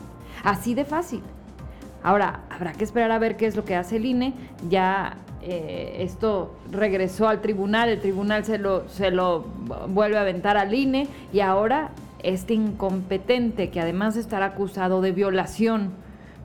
Así 0.44 0.74
de 0.74 0.84
fácil. 0.84 1.22
Ahora, 2.02 2.40
habrá 2.50 2.72
que 2.72 2.84
esperar 2.84 3.10
a 3.10 3.18
ver 3.18 3.36
qué 3.36 3.46
es 3.46 3.56
lo 3.56 3.64
que 3.64 3.74
hace 3.74 3.96
el 3.96 4.06
INE. 4.06 4.34
Ya 4.68 5.16
eh, 5.42 5.96
esto 6.00 6.54
regresó 6.70 7.28
al 7.28 7.40
tribunal, 7.40 7.88
el 7.88 8.00
tribunal 8.00 8.44
se 8.44 8.58
lo, 8.58 8.88
se 8.88 9.10
lo 9.10 9.46
vuelve 9.88 10.18
a 10.18 10.22
aventar 10.22 10.56
al 10.56 10.74
INE 10.74 11.08
y 11.32 11.40
ahora 11.40 11.90
este 12.22 12.54
incompetente 12.54 13.70
que 13.70 13.80
además 13.80 14.16
estará 14.16 14.46
acusado 14.46 15.00
de 15.00 15.12
violación 15.12 15.92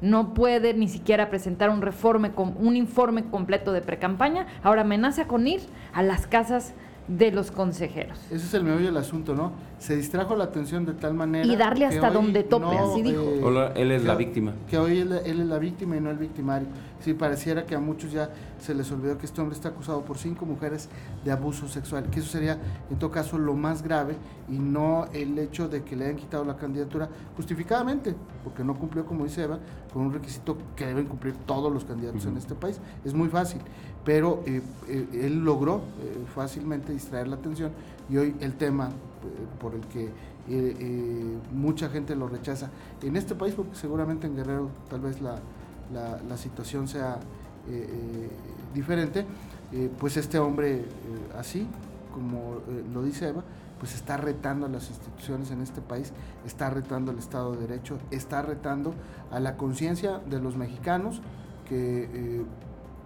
no 0.03 0.33
puede 0.33 0.73
ni 0.73 0.89
siquiera 0.89 1.29
presentar 1.29 1.69
un, 1.69 1.81
reforme, 1.81 2.31
un 2.35 2.75
informe 2.75 3.23
completo 3.23 3.71
de 3.71 3.81
precampaña, 3.81 4.47
ahora 4.61 4.81
amenaza 4.81 5.27
con 5.27 5.47
ir 5.47 5.61
a 5.93 6.03
las 6.03 6.27
casas 6.27 6.73
de 7.07 7.31
los 7.31 7.51
consejeros. 7.51 8.17
Ese 8.27 8.45
es 8.45 8.53
el 8.53 8.63
meollo 8.63 8.85
del 8.85 8.97
asunto, 8.97 9.35
¿no? 9.35 9.51
Se 9.79 9.95
distrajo 9.95 10.35
la 10.35 10.45
atención 10.45 10.85
de 10.85 10.93
tal 10.93 11.13
manera. 11.13 11.45
Y 11.45 11.55
darle 11.55 11.85
hasta 11.85 12.09
donde 12.09 12.43
tope, 12.43 12.77
así 12.77 13.01
dijo. 13.01 13.21
Eh, 13.21 13.71
él 13.75 13.91
es 13.91 14.05
la 14.05 14.15
víctima. 14.15 14.53
Que 14.69 14.77
hoy 14.77 14.99
él, 14.99 15.11
es 15.11 15.35
la 15.35 15.59
víctima 15.59 15.97
y 15.97 15.99
no 15.99 16.09
el 16.09 16.17
victimario. 16.17 16.67
Sí, 17.01 17.13
pareciera 17.13 17.65
que 17.65 17.75
a 17.75 17.79
muchos 17.79 18.13
ya 18.13 18.29
se 18.59 18.73
les 18.73 18.89
olvidó 18.91 19.17
que 19.17 19.25
este 19.25 19.41
hombre 19.41 19.55
está 19.55 19.69
acusado 19.69 20.05
por 20.05 20.17
cinco 20.17 20.45
mujeres 20.45 20.87
de 21.25 21.31
abuso 21.31 21.67
sexual, 21.67 22.05
que 22.09 22.21
eso 22.21 22.29
sería 22.29 22.57
en 22.89 22.97
todo 22.97 23.11
caso 23.11 23.37
lo 23.37 23.53
más 23.55 23.83
grave 23.83 24.15
y 24.53 24.59
no 24.59 25.05
el 25.13 25.37
hecho 25.39 25.67
de 25.67 25.83
que 25.83 25.95
le 25.95 26.05
hayan 26.05 26.17
quitado 26.17 26.45
la 26.45 26.55
candidatura 26.55 27.09
justificadamente, 27.35 28.15
porque 28.43 28.63
no 28.63 28.75
cumplió, 28.75 29.05
como 29.05 29.23
dice 29.23 29.43
Eva, 29.43 29.59
con 29.91 30.03
un 30.03 30.13
requisito 30.13 30.57
que 30.75 30.85
deben 30.85 31.05
cumplir 31.05 31.33
todos 31.45 31.71
los 31.71 31.85
candidatos 31.85 32.25
en 32.25 32.37
este 32.37 32.55
país. 32.55 32.79
Es 33.03 33.13
muy 33.13 33.29
fácil, 33.29 33.61
pero 34.03 34.43
eh, 34.45 34.61
eh, 34.87 35.07
él 35.13 35.43
logró 35.43 35.81
fácilmente 36.35 36.93
distraer 36.93 37.27
la 37.27 37.35
atención 37.35 37.71
y 38.09 38.17
hoy 38.17 38.35
el 38.39 38.53
tema 38.53 38.89
por 39.59 39.73
el 39.75 39.81
que 39.87 40.09
mucha 41.53 41.87
gente 41.89 42.15
lo 42.15 42.27
rechaza 42.27 42.69
en 43.01 43.15
este 43.15 43.33
país, 43.33 43.53
porque 43.55 43.75
seguramente 43.75 44.27
en 44.27 44.35
Guerrero 44.35 44.69
tal 44.89 44.99
vez 44.99 45.21
la 45.21 45.39
la, 45.91 46.37
situación 46.37 46.87
sea 46.87 47.19
eh, 47.69 47.87
eh, 47.89 48.29
diferente, 48.73 49.25
eh, 49.71 49.89
pues 49.99 50.17
este 50.17 50.39
hombre 50.39 50.85
así, 51.37 51.67
como 52.13 52.61
lo 52.93 53.03
dice 53.03 53.29
Eva, 53.29 53.43
pues 53.83 53.95
está 53.95 54.15
retando 54.15 54.65
a 54.65 54.69
las 54.69 54.87
instituciones 54.87 55.51
en 55.51 55.59
este 55.59 55.81
país, 55.81 56.13
está 56.45 56.69
retando 56.69 57.11
al 57.11 57.19
Estado 57.19 57.51
de 57.51 57.67
Derecho, 57.67 57.99
está 58.11 58.41
retando 58.41 58.93
a 59.29 59.41
la 59.41 59.57
conciencia 59.57 60.21
de 60.25 60.39
los 60.39 60.55
mexicanos 60.55 61.21
que 61.67 62.45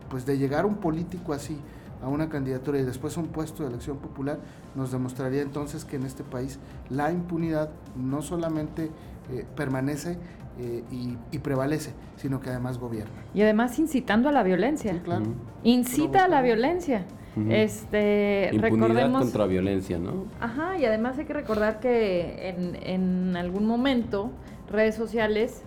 pues 0.07 0.27
de 0.27 0.37
llegar 0.37 0.67
un 0.67 0.75
político 0.75 1.33
así, 1.33 1.57
a 2.03 2.09
una 2.09 2.29
candidatura 2.29 2.77
y 2.77 2.83
después 2.83 3.17
a 3.17 3.21
un 3.21 3.29
puesto 3.29 3.63
de 3.63 3.69
elección 3.69 3.97
popular, 3.97 4.37
nos 4.75 4.91
demostraría 4.91 5.41
entonces 5.41 5.83
que 5.83 5.95
en 5.95 6.03
este 6.03 6.23
país 6.23 6.59
la 6.91 7.11
impunidad 7.11 7.71
no 7.95 8.21
solamente 8.21 8.91
eh, 9.31 9.47
permanece 9.55 10.19
eh, 10.59 10.83
y, 10.91 11.39
prevalece, 11.39 11.93
sino 12.17 12.39
que 12.39 12.51
además 12.51 12.77
gobierna. 12.77 13.15
Y 13.33 13.41
además 13.41 13.79
incitando 13.79 14.29
a 14.29 14.31
la 14.31 14.43
violencia. 14.43 15.01
claro. 15.03 15.25
Incita 15.63 16.25
a 16.25 16.27
la 16.27 16.43
violencia. 16.43 17.07
Este, 17.49 18.49
Impunidad 18.51 18.87
recordemos, 18.87 19.21
contra 19.21 19.45
violencia, 19.45 19.97
¿no? 19.97 20.25
Ajá, 20.39 20.77
y 20.77 20.85
además 20.85 21.17
hay 21.17 21.25
que 21.25 21.33
recordar 21.33 21.79
que 21.79 22.49
en, 22.49 22.75
en 22.75 23.37
algún 23.37 23.65
momento 23.65 24.31
redes 24.69 24.95
sociales 24.95 25.63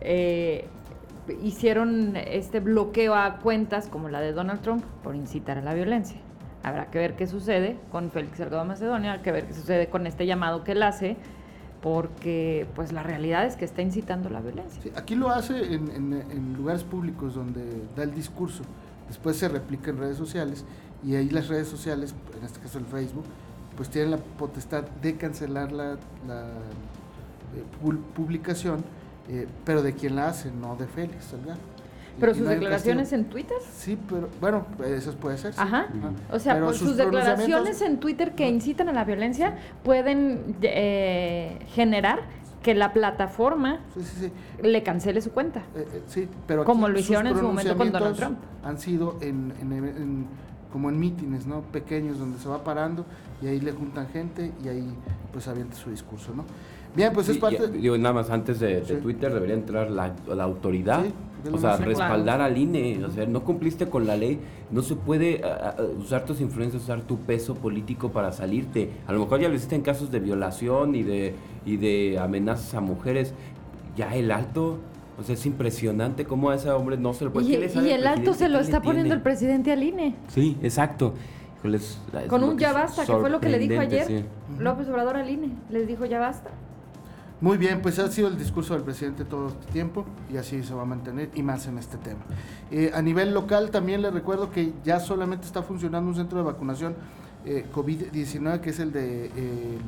eh, 0.00 0.66
hicieron 1.42 2.16
este 2.16 2.60
bloqueo 2.60 3.14
a 3.14 3.38
cuentas 3.38 3.88
como 3.88 4.08
la 4.08 4.20
de 4.20 4.32
Donald 4.32 4.60
Trump 4.60 4.84
por 5.02 5.14
incitar 5.14 5.58
a 5.58 5.62
la 5.62 5.74
violencia. 5.74 6.20
Habrá 6.62 6.90
que 6.90 6.98
ver 6.98 7.16
qué 7.16 7.26
sucede 7.26 7.76
con 7.90 8.10
Félix 8.10 8.38
Salgado 8.38 8.64
Macedonia, 8.64 9.12
habrá 9.12 9.22
que 9.22 9.32
ver 9.32 9.46
qué 9.46 9.54
sucede 9.54 9.88
con 9.88 10.06
este 10.06 10.26
llamado 10.26 10.64
que 10.64 10.72
él 10.72 10.82
hace, 10.82 11.16
porque 11.80 12.66
pues 12.74 12.92
la 12.92 13.02
realidad 13.02 13.46
es 13.46 13.56
que 13.56 13.64
está 13.64 13.82
incitando 13.82 14.30
la 14.30 14.40
violencia. 14.40 14.92
aquí 14.96 15.16
lo 15.16 15.30
hace 15.30 15.74
en, 15.74 15.90
en, 15.90 16.54
lugares 16.54 16.84
públicos 16.84 17.34
donde 17.34 17.62
da 17.96 18.04
el 18.04 18.14
discurso, 18.14 18.62
después 19.08 19.36
se 19.36 19.48
replica 19.48 19.90
en 19.90 19.98
redes 19.98 20.16
sociales 20.16 20.64
y 21.04 21.16
ahí 21.16 21.28
las 21.30 21.48
redes 21.48 21.68
sociales, 21.68 22.14
en 22.38 22.44
este 22.44 22.60
caso 22.60 22.78
el 22.78 22.86
Facebook, 22.86 23.24
pues 23.76 23.88
tienen 23.88 24.12
la 24.12 24.18
potestad 24.18 24.84
de 25.02 25.16
cancelar 25.16 25.72
la, 25.72 25.96
la 26.26 26.42
eh, 27.56 27.94
publicación 28.14 28.84
eh, 29.28 29.46
pero 29.64 29.82
de 29.82 29.94
quién 29.94 30.16
la 30.16 30.28
hace, 30.28 30.50
no 30.50 30.76
de 30.76 30.86
Félix 30.86 31.26
Salgado. 31.26 31.60
¿Pero 32.20 32.34
sus 32.34 32.46
declaraciones 32.46 33.12
en 33.12 33.24
Twitter? 33.26 33.56
Sí, 33.74 33.98
pero 34.08 34.28
bueno, 34.40 34.66
eso 34.84 35.14
puede 35.14 35.38
ser. 35.38 35.54
Ajá. 35.56 35.86
O 36.30 36.38
sea, 36.38 36.60
pues, 36.60 36.76
sus, 36.76 36.96
declaraciones 36.96 37.80
en 37.80 37.98
Twitter 38.00 38.34
que 38.34 38.48
incitan 38.48 38.88
a 38.90 38.92
la 38.92 39.04
violencia 39.04 39.56
pueden 39.82 40.56
eh, 40.60 41.58
generar 41.68 42.20
que 42.62 42.74
la 42.74 42.92
plataforma 42.92 43.80
le 44.62 44.82
cancele 44.82 45.22
su 45.22 45.32
cuenta. 45.32 45.62
Eh, 45.74 46.02
sí, 46.06 46.28
pero 46.46 46.64
como 46.64 46.88
lo 46.88 46.98
hicieron 46.98 47.26
en 47.28 47.38
su 47.38 47.42
momento 47.42 47.76
con 47.78 47.90
Donald 47.90 48.16
Trump. 48.16 48.38
Han 48.62 48.78
sido 48.78 49.16
en, 49.22 50.26
como 50.72 50.88
en 50.88 50.98
mítines, 50.98 51.46
¿no? 51.46 51.60
Pequeños 51.60 52.18
donde 52.18 52.38
se 52.38 52.48
va 52.48 52.64
parando 52.64 53.04
y 53.42 53.46
ahí 53.46 53.60
le 53.60 53.72
juntan 53.72 54.08
gente 54.08 54.52
y 54.64 54.68
ahí 54.68 54.94
pues 55.32 55.46
avienta 55.48 55.76
su 55.76 55.90
discurso, 55.90 56.32
¿no? 56.34 56.44
Bien, 56.94 57.12
pues 57.12 57.28
es 57.28 57.38
parte. 57.38 57.68
digo, 57.68 57.96
nada 57.96 58.14
más 58.14 58.30
antes 58.30 58.60
de, 58.60 58.80
Twitter 58.80 59.32
debería 59.32 59.54
entrar 59.54 59.90
la, 59.90 60.14
autoridad. 60.42 61.04
o 61.50 61.58
sea, 61.58 61.76
respaldar 61.76 62.40
al 62.40 62.56
INE. 62.58 63.04
O 63.04 63.10
sea, 63.10 63.26
no 63.26 63.44
cumpliste 63.44 63.88
con 63.88 64.06
la 64.06 64.16
ley. 64.16 64.38
No 64.70 64.82
se 64.82 64.94
puede 64.96 65.40
usar 65.98 66.24
tus 66.26 66.40
influencias, 66.40 66.82
usar 66.82 67.02
tu 67.02 67.18
peso 67.20 67.54
político 67.54 68.12
para 68.12 68.30
salirte. 68.32 68.90
A 69.06 69.12
lo 69.12 69.20
mejor 69.20 69.40
ya 69.40 69.48
lo 69.48 69.54
hiciste 69.54 69.74
en 69.74 69.82
casos 69.82 70.10
de 70.10 70.20
violación 70.20 70.94
y 70.94 71.02
de, 71.02 71.34
y 71.64 71.78
de 71.78 72.18
amenazas 72.18 72.74
a 72.74 72.80
mujeres. 72.80 73.32
Ya 73.96 74.14
el 74.14 74.30
alto. 74.30 74.78
O 75.22 75.24
sea, 75.24 75.36
es 75.36 75.46
impresionante 75.46 76.24
cómo 76.24 76.50
a 76.50 76.56
ese 76.56 76.68
hombre 76.70 76.96
no 76.96 77.14
se 77.14 77.24
lo 77.24 77.32
puede. 77.32 77.46
Y, 77.46 77.52
y 77.52 77.90
el 77.90 78.06
alto 78.06 78.34
se 78.34 78.48
lo 78.48 78.58
está 78.58 78.82
poniendo 78.82 79.14
el 79.14 79.22
presidente 79.22 79.70
al 79.70 79.82
INE. 79.82 80.16
Sí, 80.28 80.58
exacto. 80.62 81.14
Con 82.28 82.42
un 82.42 82.58
ya 82.58 82.72
basta, 82.72 83.06
que 83.06 83.12
fue 83.12 83.30
lo 83.30 83.40
que 83.40 83.48
le 83.48 83.58
dijo 83.58 83.80
ayer 83.80 84.24
López 84.58 84.88
Obrador 84.88 85.16
al 85.16 85.30
INE. 85.30 85.50
Les 85.70 85.86
dijo 85.86 86.04
ya 86.06 86.18
basta. 86.18 86.50
Muy 87.40 87.58
bien, 87.58 87.82
pues 87.82 87.98
ha 87.98 88.08
sido 88.08 88.28
el 88.28 88.38
discurso 88.38 88.74
del 88.74 88.84
presidente 88.84 89.24
todo 89.24 89.48
este 89.48 89.72
tiempo 89.72 90.04
y 90.32 90.36
así 90.36 90.62
se 90.62 90.74
va 90.74 90.82
a 90.82 90.84
mantener 90.84 91.30
y 91.34 91.42
más 91.42 91.66
en 91.66 91.76
este 91.76 91.98
tema. 91.98 92.20
Eh, 92.70 92.92
a 92.94 93.02
nivel 93.02 93.34
local 93.34 93.70
también 93.70 94.00
le 94.00 94.12
recuerdo 94.12 94.50
que 94.50 94.72
ya 94.84 95.00
solamente 95.00 95.46
está 95.46 95.62
funcionando 95.62 96.08
un 96.08 96.14
centro 96.14 96.38
de 96.38 96.44
vacunación 96.44 96.94
eh, 97.44 97.66
COVID-19 97.74 98.60
que 98.60 98.70
es 98.70 98.78
el 98.78 98.92
de 98.92 99.26
eh, 99.26 99.78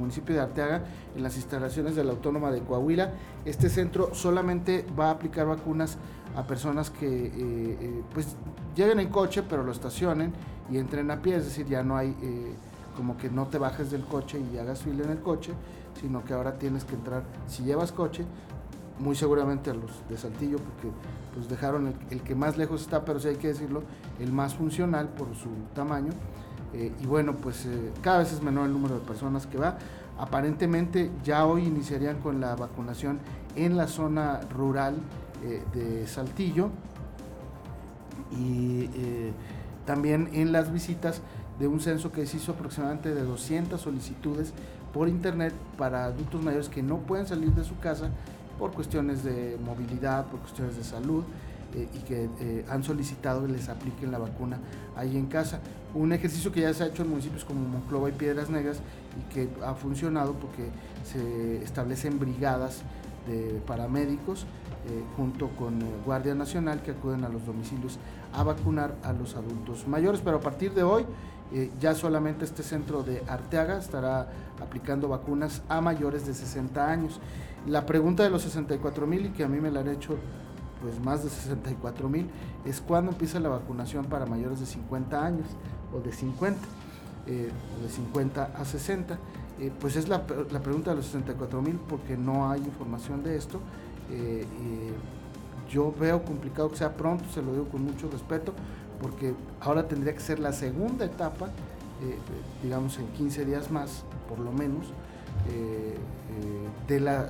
municipio 0.00 0.34
de 0.34 0.40
Arteaga 0.40 0.82
en 1.14 1.22
las 1.22 1.36
instalaciones 1.36 1.94
de 1.94 2.02
la 2.02 2.10
Autónoma 2.10 2.50
de 2.50 2.60
Coahuila. 2.60 3.12
Este 3.44 3.68
centro 3.68 4.14
solamente 4.14 4.84
va 4.98 5.06
a 5.06 5.10
aplicar 5.12 5.46
vacunas 5.46 5.98
a 6.36 6.46
personas 6.46 6.90
que 6.90 8.02
pues 8.12 8.36
lleguen 8.76 9.00
en 9.00 9.08
coche 9.08 9.42
pero 9.42 9.62
lo 9.62 9.72
estacionen 9.72 10.32
y 10.70 10.78
entren 10.78 11.10
a 11.10 11.20
pie, 11.22 11.36
es 11.36 11.44
decir, 11.44 11.66
ya 11.66 11.82
no 11.82 11.96
hay 11.96 12.14
como 12.96 13.16
que 13.16 13.30
no 13.30 13.46
te 13.46 13.58
bajes 13.58 13.90
del 13.90 14.04
coche 14.04 14.40
y 14.52 14.58
hagas 14.58 14.82
fila 14.82 15.04
en 15.04 15.10
el 15.10 15.20
coche 15.20 15.52
sino 16.00 16.24
que 16.24 16.32
ahora 16.32 16.54
tienes 16.58 16.84
que 16.84 16.94
entrar, 16.94 17.22
si 17.46 17.62
llevas 17.62 17.92
coche, 17.92 18.24
muy 18.98 19.16
seguramente 19.16 19.70
a 19.70 19.74
los 19.74 19.90
de 20.08 20.16
Saltillo, 20.16 20.58
porque 20.58 20.88
pues 21.34 21.48
dejaron 21.48 21.94
el, 22.10 22.22
que 22.22 22.34
más 22.34 22.56
lejos 22.56 22.82
está, 22.82 23.04
pero 23.04 23.18
sí 23.18 23.28
hay 23.28 23.36
que 23.36 23.48
decirlo, 23.48 23.82
el 24.18 24.32
más 24.32 24.54
funcional 24.54 25.08
por 25.08 25.34
su 25.34 25.48
tamaño. 25.74 26.12
Eh, 26.72 26.92
y 27.00 27.06
bueno, 27.06 27.34
pues 27.34 27.66
eh, 27.66 27.92
cada 28.00 28.18
vez 28.18 28.32
es 28.32 28.42
menor 28.42 28.66
el 28.66 28.72
número 28.72 28.94
de 28.94 29.00
personas 29.00 29.46
que 29.46 29.58
va. 29.58 29.78
Aparentemente 30.18 31.10
ya 31.24 31.46
hoy 31.46 31.64
iniciarían 31.64 32.18
con 32.20 32.40
la 32.40 32.54
vacunación 32.54 33.18
en 33.56 33.76
la 33.76 33.88
zona 33.88 34.40
rural 34.54 34.96
eh, 35.44 35.62
de 35.74 36.06
Saltillo 36.06 36.70
y 38.30 38.88
también 39.86 40.28
en 40.32 40.52
las 40.52 40.72
visitas 40.72 41.20
de 41.58 41.66
un 41.66 41.80
censo 41.80 42.12
que 42.12 42.26
se 42.26 42.36
hizo 42.36 42.52
aproximadamente 42.52 43.12
de 43.12 43.22
200 43.22 43.80
solicitudes 43.80 44.52
por 44.92 45.08
internet 45.08 45.52
para 45.76 46.04
adultos 46.04 46.40
mayores 46.40 46.68
que 46.68 46.82
no 46.82 46.98
pueden 46.98 47.26
salir 47.26 47.50
de 47.54 47.64
su 47.64 47.76
casa 47.78 48.10
por 48.56 48.72
cuestiones 48.72 49.24
de 49.24 49.58
movilidad, 49.64 50.26
por 50.26 50.40
cuestiones 50.40 50.76
de 50.76 50.84
salud 50.84 51.24
eh, 51.74 51.88
y 51.94 51.98
que 52.00 52.28
eh, 52.40 52.64
han 52.68 52.82
solicitado 52.82 53.46
que 53.46 53.52
les 53.52 53.68
apliquen 53.68 54.10
la 54.10 54.18
vacuna 54.18 54.58
ahí 54.96 55.16
en 55.16 55.26
casa. 55.26 55.60
Un 55.94 56.12
ejercicio 56.12 56.50
que 56.50 56.62
ya 56.62 56.74
se 56.74 56.82
ha 56.82 56.86
hecho 56.86 57.02
en 57.02 57.10
municipios 57.10 57.44
como 57.44 57.60
Monclova 57.60 58.08
y 58.08 58.12
Piedras 58.12 58.50
Negras 58.50 58.80
y 59.18 59.32
que 59.32 59.48
ha 59.64 59.74
funcionado 59.74 60.34
porque 60.34 60.68
se 61.04 61.62
establecen 61.62 62.18
brigadas 62.18 62.82
de 63.28 63.60
paramédicos 63.66 64.46
eh, 64.88 65.04
junto 65.16 65.50
con 65.50 65.78
Guardia 66.04 66.34
Nacional 66.34 66.82
que 66.82 66.92
acuden 66.92 67.24
a 67.24 67.28
los 67.28 67.46
domicilios 67.46 67.98
a 68.32 68.42
vacunar 68.42 68.94
a 69.04 69.12
los 69.12 69.36
adultos 69.36 69.86
mayores. 69.86 70.20
Pero 70.24 70.38
a 70.38 70.40
partir 70.40 70.72
de 70.74 70.82
hoy 70.82 71.06
ya 71.80 71.96
solamente 71.96 72.44
este 72.44 72.62
centro 72.62 73.02
de 73.02 73.24
Arteaga 73.26 73.76
estará 73.78 74.28
aplicando 74.60 75.08
vacunas 75.08 75.62
a 75.68 75.80
mayores 75.80 76.24
de 76.24 76.34
60 76.34 76.88
años. 76.88 77.20
La 77.66 77.86
pregunta 77.86 78.22
de 78.22 78.30
los 78.30 78.42
64 78.42 79.06
mil, 79.06 79.26
y 79.26 79.30
que 79.30 79.44
a 79.44 79.48
mí 79.48 79.60
me 79.60 79.70
la 79.70 79.80
han 79.80 79.88
hecho 79.88 80.16
pues 80.80 80.98
más 81.04 81.22
de 81.22 81.30
64 81.30 82.08
mil, 82.08 82.28
es 82.64 82.80
cuándo 82.80 83.12
empieza 83.12 83.40
la 83.40 83.48
vacunación 83.48 84.06
para 84.06 84.26
mayores 84.26 84.60
de 84.60 84.66
50 84.66 85.24
años 85.24 85.46
o 85.94 86.00
de 86.00 86.12
50, 86.12 86.60
eh, 87.26 87.50
o 87.78 87.82
de 87.82 87.88
50 87.88 88.52
a 88.56 88.64
60. 88.64 89.18
Eh, 89.60 89.70
pues 89.78 89.96
es 89.96 90.08
la, 90.08 90.22
la, 90.50 90.60
pregunta 90.60 90.90
de 90.90 90.96
los 90.96 91.06
64 91.06 91.60
mil 91.60 91.78
porque 91.88 92.16
no 92.16 92.50
hay 92.50 92.60
información 92.60 93.22
de 93.22 93.36
esto. 93.36 93.60
yo 95.70 95.92
veo 96.00 96.24
complicado 96.24 96.70
que 96.70 96.76
sea 96.76 96.96
pronto, 96.96 97.24
se 97.32 97.42
lo 97.42 97.52
digo 97.52 97.68
con 97.68 97.84
mucho 97.84 98.10
respeto, 98.10 98.52
porque 99.00 99.34
ahora 99.60 99.88
tendría 99.88 100.14
que 100.14 100.20
ser 100.20 100.38
la 100.38 100.52
segunda 100.52 101.04
etapa, 101.04 101.46
eh, 102.02 102.18
digamos 102.62 102.98
en 102.98 103.06
15 103.08 103.44
días 103.44 103.70
más, 103.70 104.04
por 104.28 104.38
lo 104.38 104.52
menos, 104.52 104.86
eh, 104.86 104.90
eh, 104.90 105.09
de 106.88 107.00
la 107.00 107.26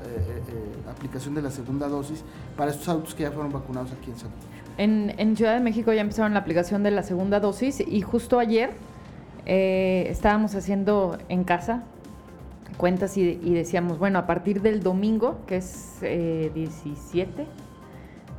aplicación 0.91 1.35
de 1.35 1.43
la 1.43 1.51
segunda 1.51 1.89
dosis 1.89 2.25
para 2.57 2.71
estos 2.71 2.89
adultos 2.89 3.15
que 3.15 3.25
ya 3.25 3.31
fueron 3.31 3.53
vacunados 3.53 3.93
aquí 3.93 4.11
en 4.11 4.17
San 4.17 4.31
en, 4.79 5.15
en 5.19 5.37
Ciudad 5.37 5.55
de 5.55 5.61
México 5.61 5.93
ya 5.93 6.01
empezaron 6.01 6.33
la 6.33 6.41
aplicación 6.41 6.83
de 6.83 6.91
la 6.91 7.03
segunda 7.03 7.41
dosis 7.41 7.81
y 7.81 8.01
justo 8.01 8.39
ayer 8.39 8.71
estábamos 9.45 10.55
haciendo 10.55 11.19
en 11.29 11.45
casa 11.45 11.83
cuentas 12.77 13.19
y, 13.19 13.39
y, 13.43 13.53
decíamos, 13.53 13.99
bueno, 13.99 14.19
a 14.19 14.27
partir 14.27 14.63
del 14.63 14.83
domingo, 14.83 15.41
que 15.47 15.57
es 15.57 16.01
17, 16.01 17.47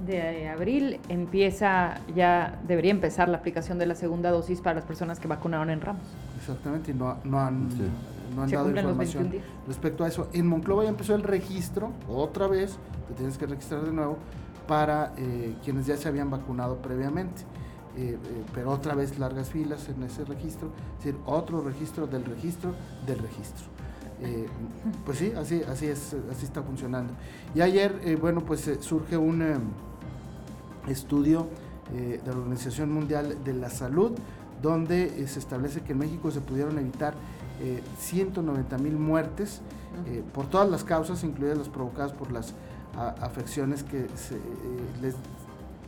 de 0.06 0.50
abril 0.50 1.00
empieza 1.10 2.00
ya 2.16 2.60
debería 2.68 2.92
empezar 2.92 3.30
la 3.30 3.38
aplicación 3.38 3.78
de 3.78 3.86
la 3.86 3.96
segunda 3.96 4.32
dosis 4.32 4.60
para 4.60 4.76
las 4.76 4.86
personas 4.86 5.20
que 5.20 5.28
vacunaron 5.28 5.70
en 5.70 5.82
Ramos. 5.82 6.02
Exactamente, 6.40 6.92
y 6.92 6.96
no, 6.96 7.18
no 7.24 7.40
han, 7.40 7.70
no 8.36 8.44
han 8.44 8.52
dado 8.52 8.70
información 8.70 9.32
respecto 9.68 10.04
a 10.04 10.08
eso. 10.08 10.28
En 10.34 10.48
Monclova 10.48 10.84
ya 10.84 10.90
empezó 10.90 11.16
el 11.16 11.24
registro, 11.24 11.92
otra 12.08 12.48
vez, 12.48 12.78
te 13.08 13.14
tienes 13.16 13.38
que 13.38 13.46
registrar 13.46 13.84
de 13.84 13.92
nuevo, 13.92 14.18
para 14.68 15.14
eh, 15.18 15.56
quienes 15.64 15.86
ya 15.86 15.98
se 15.98 16.08
habían 16.08 16.30
vacunado 16.30 16.78
previamente. 16.78 17.42
Eh, 17.98 18.18
eh, 18.18 18.18
pero 18.54 18.72
otra 18.72 18.96
vez 18.96 19.20
largas 19.20 19.50
filas 19.50 19.90
en 19.90 20.02
ese 20.04 20.24
registro, 20.24 20.70
es 20.98 21.04
decir, 21.04 21.20
otro 21.26 21.62
registro 21.62 22.08
del 22.08 22.24
registro 22.24 22.74
del 23.06 23.20
registro. 23.20 23.68
pues 25.06 25.18
sí, 25.18 25.34
así, 25.36 25.62
así 25.68 25.88
es, 25.88 26.16
así 26.32 26.46
está 26.46 26.64
funcionando. 26.64 27.12
Y 27.54 27.60
ayer, 27.60 28.18
bueno, 28.22 28.46
pues 28.46 28.70
surge 28.80 29.18
un 29.18 29.44
estudio 30.88 31.50
de 31.92 32.22
la 32.26 32.32
Organización 32.32 32.94
Mundial 32.94 33.44
de 33.44 33.54
la 33.56 33.70
Salud, 33.70 34.14
donde 34.62 35.28
se 35.28 35.40
establece 35.40 35.82
que 35.82 35.92
en 35.92 35.98
México 35.98 36.32
se 36.32 36.40
pudieron 36.40 36.78
evitar 36.78 37.16
190 38.00 38.76
eh, 38.76 38.80
mil 38.80 38.98
muertes 38.98 39.62
por 40.34 40.48
todas 40.48 40.70
las 40.70 40.84
causas, 40.84 41.24
incluidas 41.24 41.58
las 41.58 41.70
provocadas 41.70 42.14
por 42.14 42.32
las 42.32 42.54
afecciones 43.22 43.84
que 43.84 44.08
se, 44.16 44.38
les 45.02 45.16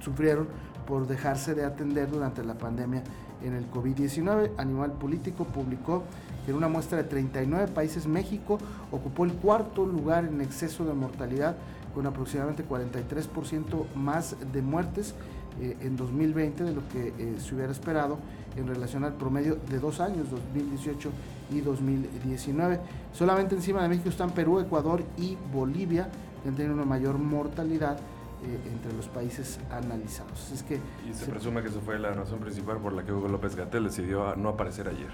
sufrieron 0.02 0.48
por 0.86 1.08
dejarse 1.08 1.56
de 1.56 1.66
atender 1.66 2.10
durante 2.10 2.44
la 2.44 2.56
pandemia 2.56 3.04
en 3.44 3.54
el 3.54 3.70
COVID-19. 3.72 4.52
Animal 4.58 4.92
Político 4.94 5.46
publicó 5.46 6.04
que 6.46 6.52
en 6.52 6.58
una 6.58 6.68
muestra 6.68 6.98
de 6.98 7.04
39 7.06 7.68
países 7.70 8.08
México 8.08 8.58
ocupó 8.92 9.26
el 9.26 9.34
cuarto 9.34 9.86
lugar 9.86 10.26
en 10.26 10.42
exceso 10.42 10.86
de 10.86 10.94
mortalidad 10.94 11.56
con 11.94 12.06
aproximadamente 12.08 12.66
43% 12.68 13.94
más 13.96 14.36
de 14.52 14.62
muertes 14.62 15.14
eh, 15.62 15.78
en 15.82 15.96
2020 15.96 16.64
de 16.64 16.74
lo 16.74 16.82
que 16.90 17.14
eh, 17.18 17.36
se 17.40 17.54
hubiera 17.54 17.72
esperado 17.72 18.18
en 18.56 18.68
relación 18.68 19.04
al 19.04 19.14
promedio 19.14 19.58
de 19.70 19.80
dos 19.80 20.00
años, 20.00 20.30
2018 20.32 21.12
y 21.54 21.62
2019. 21.62 22.80
Solamente 23.14 23.56
encima 23.56 23.82
de 23.84 23.90
México 23.90 24.10
están 24.10 24.32
Perú, 24.32 24.60
Ecuador 24.60 25.04
y 25.18 25.38
Bolivia, 25.54 26.10
que 26.42 26.50
han 26.50 26.56
tenido 26.56 26.74
una 26.74 26.86
mayor 26.86 27.18
mortalidad 27.18 27.98
eh, 28.46 28.60
entre 28.72 28.92
los 28.94 29.08
países 29.08 29.60
analizados. 29.72 30.52
Es 30.52 30.64
que 30.64 30.76
y 31.10 31.14
se, 31.14 31.28
presume 31.28 31.62
que 31.62 31.70
esa 31.70 31.80
fue 31.80 31.98
la 31.98 32.12
razón 32.12 32.40
principal 32.40 32.78
por 32.78 32.92
la 32.92 33.04
que 33.04 33.14
Hugo 33.14 33.30
López 33.30 33.56
Gatel 33.56 33.86
decidió 33.86 34.36
no 34.36 34.50
aparecer 34.50 34.90
ayer 34.90 35.08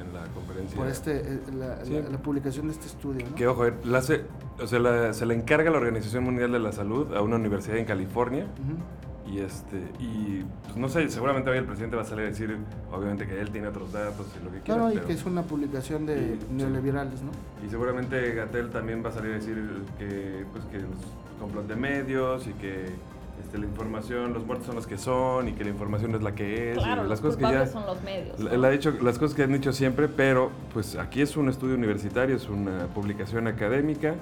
en 0.00 0.14
la 0.14 0.24
conferencia. 0.32 0.76
Por 0.76 0.86
este, 0.86 1.16
eh, 1.16 1.40
la, 1.52 2.18
publicación 2.18 2.68
de 2.68 2.74
este 2.74 2.86
estudio. 2.86 3.26
Que 3.34 3.48
ojo, 3.48 3.64
la 3.84 4.02
se, 4.02 4.24
o 4.60 4.66
sea, 4.66 5.12
se 5.12 5.26
le 5.26 5.34
encarga 5.34 5.70
la 5.70 5.78
Organización 5.78 6.22
Mundial 6.24 6.52
de 6.52 6.60
la 6.60 6.70
Salud 6.70 7.12
a 7.14 7.22
una 7.22 7.36
universidad 7.36 7.78
en 7.78 7.86
California. 7.86 8.46
Y 9.28 9.40
este, 9.40 9.78
y 9.98 10.44
pues 10.64 10.76
no 10.76 10.88
sé, 10.88 11.08
seguramente 11.08 11.50
hoy 11.50 11.58
el 11.58 11.64
presidente 11.64 11.96
va 11.96 12.02
a 12.02 12.04
salir 12.04 12.26
a 12.26 12.28
decir, 12.28 12.56
obviamente 12.92 13.26
que 13.26 13.40
él 13.40 13.50
tiene 13.50 13.66
otros 13.68 13.92
datos 13.92 14.26
y 14.40 14.44
lo 14.44 14.52
que 14.52 14.60
quiera. 14.60 14.80
No, 14.80 14.92
y 14.92 14.98
que 14.98 15.12
es 15.12 15.24
una 15.24 15.42
publicación 15.42 16.06
de 16.06 16.38
neoliberales, 16.50 17.22
¿no? 17.22 17.32
Y 17.66 17.68
seguramente 17.68 18.34
Gatel 18.34 18.70
también 18.70 19.04
va 19.04 19.08
a 19.08 19.12
salir 19.12 19.32
a 19.32 19.34
decir 19.34 19.56
que, 19.98 20.44
pues, 20.52 20.64
que 20.66 20.78
los 20.78 20.90
complot 21.40 21.66
de 21.66 21.76
medios 21.76 22.46
y 22.46 22.52
que 22.52 22.86
este, 23.42 23.58
la 23.58 23.66
información, 23.66 24.32
los 24.32 24.46
muertos 24.46 24.66
son 24.66 24.76
los 24.76 24.86
que 24.86 24.96
son 24.96 25.48
y 25.48 25.52
que 25.52 25.64
la 25.64 25.70
información 25.70 26.14
es 26.14 26.22
la 26.22 26.34
que 26.34 26.72
es. 26.72 26.78
Claro, 26.78 27.04
las 27.04 27.20
cosas 27.20 27.36
que 27.36 27.42
ya 27.42 27.66
son 27.66 27.84
los 27.86 28.02
medios. 28.02 28.38
Él 28.40 28.64
ha 28.64 28.70
dicho 28.70 28.92
las 29.02 29.18
cosas 29.18 29.36
que 29.36 29.42
han 29.42 29.52
dicho 29.52 29.72
siempre, 29.72 30.08
pero 30.08 30.50
pues 30.72 30.96
aquí 30.96 31.20
es 31.20 31.36
un 31.36 31.48
estudio 31.48 31.74
universitario, 31.74 32.36
es 32.36 32.48
una 32.48 32.86
publicación 32.94 33.46
académica 33.46 34.14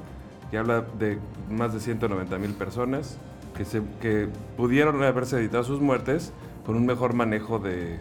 que 0.51 0.59
habla 0.59 0.85
de 0.99 1.19
más 1.51 1.73
de 1.73 1.81
190 1.81 2.39
mil 2.39 2.53
personas 2.53 3.19
que, 3.57 3.65
se, 3.65 3.83
que 4.01 4.29
pudieron 4.57 5.03
haberse 5.03 5.39
evitado 5.39 5.65
sus 5.65 5.81
muertes 5.81 6.33
con 6.67 6.77
un 6.77 6.87
mejor 6.87 7.15
manejo 7.15 7.59
de, 7.59 7.99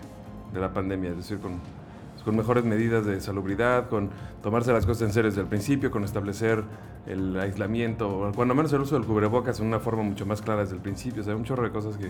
de 0.54 0.60
la 0.60 0.74
pandemia, 0.74 1.12
es 1.12 1.18
decir, 1.18 1.40
con, 1.40 1.60
con 2.24 2.36
mejores 2.36 2.64
medidas 2.64 3.06
de 3.06 3.20
salubridad, 3.20 3.90
con 3.90 4.10
tomarse 4.42 4.72
las 4.72 4.86
cosas 4.86 5.04
en 5.04 5.14
serio 5.14 5.30
desde 5.30 5.42
el 5.42 5.48
principio, 5.48 5.92
con 5.92 6.04
establecer 6.04 6.64
el 7.06 7.38
aislamiento, 7.40 8.10
o 8.10 8.32
cuando 8.32 8.56
menos 8.56 8.72
el 8.74 8.82
uso 8.82 8.96
del 8.96 9.06
cubrebocas 9.06 9.60
en 9.60 9.68
una 9.68 9.80
forma 9.80 10.04
mucho 10.04 10.26
más 10.26 10.42
clara 10.42 10.62
desde 10.62 10.76
el 10.76 10.82
principio. 10.82 11.22
O 11.22 11.26
sea, 11.26 11.36
un 11.36 11.44
chorro 11.44 11.64
de 11.64 11.72
cosas 11.72 11.98
que, 11.98 12.08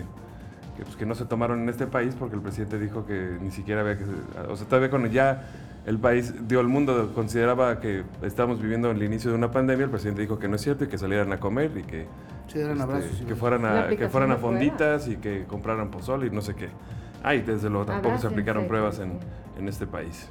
que, 0.76 0.84
pues, 0.84 0.96
que 0.96 1.06
no 1.06 1.14
se 1.14 1.24
tomaron 1.24 1.62
en 1.62 1.68
este 1.68 1.86
país 1.86 2.14
porque 2.16 2.36
el 2.36 2.42
presidente 2.42 2.78
dijo 2.78 3.04
que 3.06 3.36
ni 3.40 3.50
siquiera 3.50 3.80
había 3.80 3.98
que... 3.98 4.04
O 4.48 4.56
sea, 4.56 4.66
todavía 4.66 4.90
cuando 4.90 5.08
ya 5.08 5.48
el 5.84 5.98
país, 5.98 6.32
dio 6.46 6.60
el 6.60 6.68
mundo 6.68 7.12
consideraba 7.14 7.80
que 7.80 8.04
estamos 8.22 8.62
viviendo 8.62 8.90
el 8.90 9.02
inicio 9.02 9.30
de 9.30 9.36
una 9.36 9.50
pandemia, 9.50 9.84
el 9.84 9.90
presidente 9.90 10.22
dijo 10.22 10.38
que 10.38 10.48
no 10.48 10.56
es 10.56 10.62
cierto 10.62 10.84
y 10.84 10.86
que 10.86 10.96
salieran 10.96 11.32
a 11.32 11.40
comer 11.40 11.72
y 11.76 11.82
que, 11.82 12.06
este, 12.46 13.24
que 13.26 13.34
fueran 13.34 13.64
a, 13.64 13.88
que 13.88 14.08
fueran 14.08 14.32
a 14.32 14.36
fonditas 14.36 15.08
y 15.08 15.16
que 15.16 15.44
compraran 15.44 15.90
pozole 15.90 16.26
y 16.26 16.30
no 16.30 16.42
sé 16.42 16.54
qué. 16.54 16.68
Ay, 17.22 17.42
desde 17.42 17.70
luego 17.70 17.86
tampoco 17.86 18.18
se 18.18 18.26
aplicaron 18.26 18.68
pruebas 18.68 18.98
en, 18.98 19.18
en, 19.58 19.68
este 19.68 19.86
país. 19.86 20.28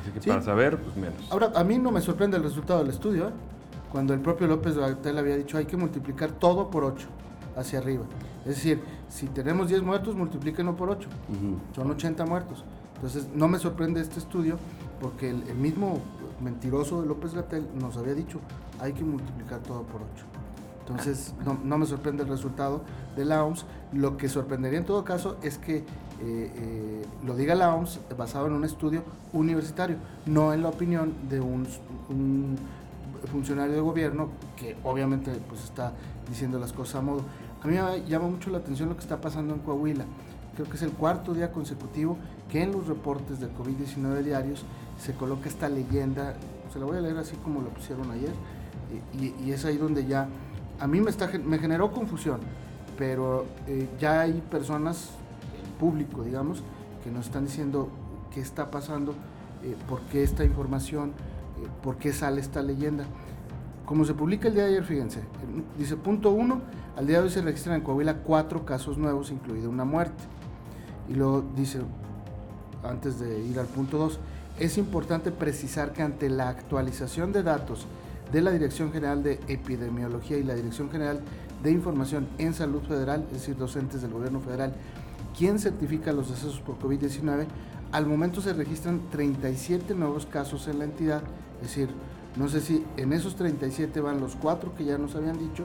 Así 0.00 0.10
que 0.10 0.28
para 0.28 0.42
saber, 0.42 0.76
pues 0.76 0.96
menos. 0.96 1.30
Ahora, 1.30 1.52
a 1.54 1.64
mí 1.64 1.78
no 1.78 1.90
me 1.90 2.00
sorprende 2.00 2.36
el 2.36 2.42
resultado 2.42 2.80
del 2.80 2.90
estudio, 2.90 3.28
¿eh? 3.28 3.32
cuando 3.90 4.12
el 4.12 4.20
propio 4.20 4.46
López 4.46 4.76
Gatel 4.76 5.18
había 5.18 5.36
dicho 5.36 5.56
hay 5.56 5.66
que 5.66 5.76
multiplicar 5.76 6.32
todo 6.32 6.68
por 6.70 6.84
8 6.84 7.06
hacia 7.56 7.78
arriba. 7.78 8.04
Es 8.40 8.56
decir, 8.56 8.80
si 9.08 9.26
tenemos 9.28 9.68
10 9.68 9.82
muertos, 9.82 10.16
multiplíquenlo 10.16 10.76
por 10.76 10.90
8. 10.90 11.08
Son 11.74 11.90
80 11.90 12.26
muertos. 12.26 12.64
Entonces, 12.96 13.28
no 13.34 13.48
me 13.48 13.58
sorprende 13.58 14.00
este 14.00 14.18
estudio 14.18 14.58
porque 15.00 15.30
el, 15.30 15.54
mismo 15.54 16.00
mentiroso 16.40 17.02
de 17.02 17.08
López 17.08 17.34
Gatel 17.34 17.66
nos 17.78 17.96
había 17.96 18.14
dicho, 18.14 18.40
hay 18.80 18.92
que 18.92 19.04
multiplicar 19.04 19.60
todo 19.60 19.82
por 19.82 20.02
8. 20.02 20.24
Entonces, 20.86 21.32
no, 21.64 21.78
me 21.78 21.86
sorprende 21.86 22.24
el 22.24 22.28
resultado 22.28 22.82
de 23.16 23.24
la 23.24 23.42
OMS. 23.42 23.64
Lo 23.92 24.16
que 24.16 24.28
sorprendería 24.28 24.78
en 24.78 24.84
todo 24.84 25.02
caso 25.04 25.36
es 25.42 25.56
que 25.56 25.78
eh, 25.78 25.84
eh, 26.20 27.06
lo 27.24 27.34
diga 27.36 27.54
la 27.54 27.74
OMS 27.74 28.00
basado 28.18 28.46
en 28.48 28.52
un 28.52 28.64
estudio 28.64 29.02
universitario, 29.32 29.96
no 30.26 30.52
en 30.52 30.62
la 30.62 30.68
opinión 30.68 31.14
de 31.28 31.40
un, 31.40 31.66
funcionario 33.32 33.72
de 33.74 33.80
gobierno 33.80 34.28
que 34.54 34.76
obviamente 34.84 35.32
pues 35.48 35.64
está 35.64 35.92
diciendo 36.28 36.58
las 36.58 36.74
cosas 36.74 36.96
a 36.96 37.00
modo. 37.00 37.22
A 37.62 37.66
mí 37.66 37.74
me 37.74 38.06
llama 38.06 38.28
mucho 38.28 38.50
la 38.50 38.58
atención 38.58 38.90
lo 38.90 38.96
que 38.96 39.00
está 39.00 39.22
pasando 39.22 39.54
en 39.54 39.60
Coahuila. 39.60 40.04
Creo 40.54 40.68
que 40.68 40.76
es 40.76 40.82
el 40.82 40.92
cuarto 40.92 41.32
día 41.32 41.50
consecutivo 41.50 42.18
que 42.50 42.62
en 42.62 42.72
los 42.72 42.86
reportes 42.86 43.40
del 43.40 43.50
COVID-19 43.54 44.22
diarios 44.22 44.64
se 45.00 45.14
coloca 45.14 45.48
esta 45.48 45.70
leyenda, 45.70 46.34
se 46.72 46.78
la 46.78 46.84
voy 46.84 46.98
a 46.98 47.00
leer 47.00 47.16
así 47.16 47.36
como 47.36 47.62
lo 47.62 47.70
pusieron 47.70 48.10
ayer, 48.10 48.32
y, 49.18 49.50
es 49.50 49.64
ahí 49.64 49.76
donde 49.76 50.06
ya, 50.06 50.28
a 50.80 50.86
mí 50.86 51.00
me, 51.00 51.58
generó 51.58 51.92
confusión, 51.92 52.40
pero 52.98 53.46
eh, 53.66 53.88
ya 53.98 54.22
hay 54.22 54.42
personas, 54.50 55.10
público 55.78 56.22
digamos, 56.22 56.62
que 57.02 57.10
nos 57.10 57.26
están 57.26 57.44
diciendo 57.44 57.88
qué 58.32 58.40
está 58.40 58.70
pasando, 58.70 59.12
eh, 59.62 59.76
por 59.88 60.00
qué 60.02 60.22
esta 60.22 60.44
información, 60.44 61.10
eh, 61.10 61.68
por 61.82 61.96
qué 61.96 62.12
sale 62.12 62.40
esta 62.40 62.62
leyenda. 62.62 63.04
Como 63.86 64.04
se 64.04 64.14
publica 64.14 64.48
el 64.48 64.54
día 64.54 64.64
de 64.64 64.70
ayer, 64.70 64.84
fíjense, 64.84 65.20
dice 65.78 65.96
punto 65.96 66.30
uno, 66.30 66.62
al 66.96 67.06
día 67.06 67.18
de 67.18 67.24
hoy 67.24 67.30
se 67.30 67.42
registran 67.42 67.76
en 67.76 67.82
Coahuila 67.82 68.18
cuatro 68.18 68.64
casos 68.64 68.98
nuevos, 68.98 69.30
incluida 69.30 69.68
una 69.68 69.84
muerte. 69.84 70.22
Y 71.08 71.14
luego 71.14 71.44
dice, 71.56 71.80
antes 72.82 73.18
de 73.18 73.40
ir 73.40 73.58
al 73.58 73.66
punto 73.66 73.98
2, 73.98 74.18
es 74.60 74.78
importante 74.78 75.30
precisar 75.30 75.92
que 75.92 76.02
ante 76.02 76.30
la 76.30 76.48
actualización 76.48 77.32
de 77.32 77.42
datos 77.42 77.86
de 78.32 78.42
la 78.42 78.50
Dirección 78.50 78.92
General 78.92 79.22
de 79.22 79.40
Epidemiología 79.48 80.36
y 80.36 80.42
la 80.42 80.54
Dirección 80.54 80.90
General 80.90 81.20
de 81.62 81.70
Información 81.70 82.28
en 82.38 82.52
Salud 82.54 82.82
Federal, 82.82 83.24
es 83.28 83.40
decir, 83.40 83.56
docentes 83.56 84.02
del 84.02 84.12
gobierno 84.12 84.40
federal, 84.40 84.74
quien 85.36 85.58
certifica 85.58 86.12
los 86.12 86.30
decesos 86.30 86.60
por 86.60 86.78
COVID-19, 86.78 87.46
al 87.92 88.06
momento 88.06 88.40
se 88.40 88.52
registran 88.52 89.00
37 89.10 89.94
nuevos 89.94 90.26
casos 90.26 90.68
en 90.68 90.78
la 90.78 90.84
entidad, 90.84 91.22
es 91.62 91.68
decir, 91.68 91.88
no 92.36 92.48
sé 92.48 92.60
si 92.60 92.84
en 92.96 93.12
esos 93.12 93.36
37 93.36 94.00
van 94.00 94.20
los 94.20 94.34
cuatro 94.34 94.74
que 94.74 94.84
ya 94.84 94.98
nos 94.98 95.14
habían 95.14 95.38
dicho 95.38 95.64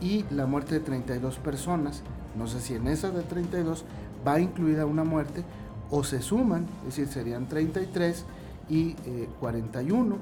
y 0.00 0.24
la 0.30 0.46
muerte 0.46 0.74
de 0.76 0.80
32 0.80 1.38
personas, 1.38 2.02
no 2.36 2.46
sé 2.46 2.60
si 2.60 2.74
en 2.74 2.86
esas 2.86 3.14
de 3.14 3.22
32 3.22 3.84
va 4.26 4.40
incluida 4.40 4.86
una 4.86 5.04
muerte 5.04 5.44
o 5.90 6.04
se 6.04 6.22
suman, 6.22 6.66
es 6.82 6.96
decir, 6.96 7.08
serían 7.08 7.48
33 7.48 8.24
y 8.68 8.94
41, 9.40 10.16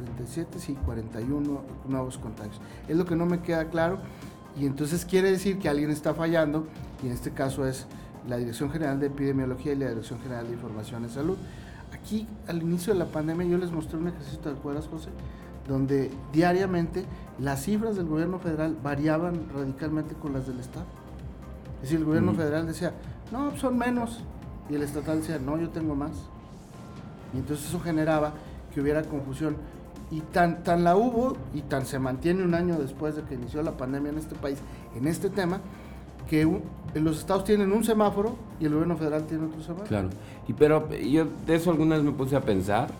37, 0.00 0.58
y 0.68 0.74
41 0.74 1.60
nuevos 1.88 2.18
contagios. 2.18 2.60
Es 2.88 2.96
lo 2.96 3.04
que 3.04 3.16
no 3.16 3.26
me 3.26 3.40
queda 3.40 3.68
claro 3.68 3.98
y 4.58 4.66
entonces 4.66 5.04
quiere 5.04 5.30
decir 5.30 5.58
que 5.58 5.68
alguien 5.68 5.90
está 5.90 6.14
fallando 6.14 6.66
y 7.02 7.06
en 7.06 7.12
este 7.12 7.30
caso 7.30 7.66
es 7.66 7.86
la 8.28 8.36
Dirección 8.36 8.70
General 8.70 8.98
de 8.98 9.06
Epidemiología 9.06 9.72
y 9.72 9.76
la 9.76 9.88
Dirección 9.88 10.20
General 10.20 10.46
de 10.46 10.52
Información 10.52 11.04
en 11.04 11.10
Salud. 11.10 11.36
Aquí 11.92 12.26
al 12.46 12.62
inicio 12.62 12.92
de 12.92 12.98
la 12.98 13.06
pandemia 13.06 13.46
yo 13.46 13.58
les 13.58 13.70
mostré 13.70 13.98
un 13.98 14.08
ejercicio, 14.08 14.38
¿te 14.40 14.50
acuerdas 14.50 14.86
José? 14.88 15.10
Donde 15.68 16.10
diariamente 16.32 17.04
las 17.38 17.62
cifras 17.64 17.96
del 17.96 18.06
gobierno 18.06 18.38
federal 18.38 18.76
variaban 18.82 19.48
radicalmente 19.54 20.14
con 20.14 20.32
las 20.32 20.46
del 20.46 20.60
Estado. 20.60 20.86
Es 21.76 21.82
decir, 21.82 21.98
el 21.98 22.04
gobierno 22.04 22.34
federal 22.34 22.66
decía, 22.66 22.92
no, 23.32 23.56
son 23.56 23.78
menos, 23.78 24.20
y 24.70 24.74
el 24.74 24.82
estatal 24.82 25.20
decía, 25.20 25.38
no, 25.38 25.58
yo 25.58 25.70
tengo 25.70 25.94
más. 25.94 26.12
Y 27.34 27.38
entonces 27.38 27.66
eso 27.66 27.80
generaba 27.80 28.32
que 28.72 28.80
hubiera 28.80 29.02
confusión. 29.02 29.56
Y 30.10 30.20
tan, 30.20 30.64
tan 30.64 30.82
la 30.82 30.96
hubo 30.96 31.36
y 31.54 31.60
tan 31.62 31.86
se 31.86 31.98
mantiene 31.98 32.42
un 32.42 32.54
año 32.54 32.76
después 32.78 33.14
de 33.14 33.22
que 33.22 33.34
inició 33.34 33.62
la 33.62 33.76
pandemia 33.76 34.10
en 34.10 34.18
este 34.18 34.34
país, 34.34 34.58
en 34.96 35.06
este 35.06 35.30
tema, 35.30 35.60
que 36.28 36.48
los 36.94 37.18
estados 37.18 37.44
tienen 37.44 37.72
un 37.72 37.84
semáforo 37.84 38.36
y 38.60 38.66
el 38.66 38.72
gobierno 38.72 38.96
federal 38.96 39.24
tiene 39.26 39.46
otro 39.46 39.60
semáforo. 39.62 39.88
Claro, 39.88 40.08
y 40.48 40.52
pero 40.52 40.88
yo 40.96 41.26
de 41.46 41.54
eso 41.54 41.70
alguna 41.70 41.96
vez 41.96 42.04
me 42.04 42.12
puse 42.12 42.36
a 42.36 42.40
pensar 42.40 42.90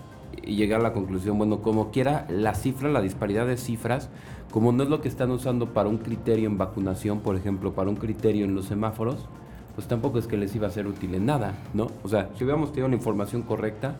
y 0.43 0.57
llegué 0.57 0.75
a 0.75 0.79
la 0.79 0.93
conclusión, 0.93 1.39
bueno, 1.39 1.61
como 1.61 1.91
quiera, 1.91 2.27
la 2.29 2.55
cifra, 2.55 2.89
la 2.89 3.01
disparidad 3.01 3.47
de 3.47 3.57
cifras, 3.57 4.09
como 4.53 4.73
no 4.73 4.83
es 4.83 4.89
lo 4.89 5.01
que 5.01 5.09
están 5.09 5.31
usando 5.31 5.73
para 5.73 5.89
un 5.89 5.99
criterio 5.99 6.49
en 6.49 6.59
vacunación, 6.59 7.21
por 7.21 7.37
ejemplo, 7.37 7.73
para 7.73 7.91
un 7.91 7.97
criterio 7.97 8.45
en 8.45 8.55
los 8.55 8.67
semáforos, 8.67 9.27
pues 9.75 9.87
tampoco 9.87 10.19
es 10.19 10.27
que 10.27 10.37
les 10.37 10.55
iba 10.55 10.67
a 10.67 10.71
ser 10.71 10.87
útil 10.87 11.15
en 11.15 11.27
nada, 11.27 11.55
¿no? 11.75 11.89
O 12.03 12.09
sea, 12.09 12.31
si 12.37 12.45
hubiéramos 12.45 12.71
tenido 12.73 12.89
la 12.89 12.97
información 12.97 13.43
correcta, 13.43 13.97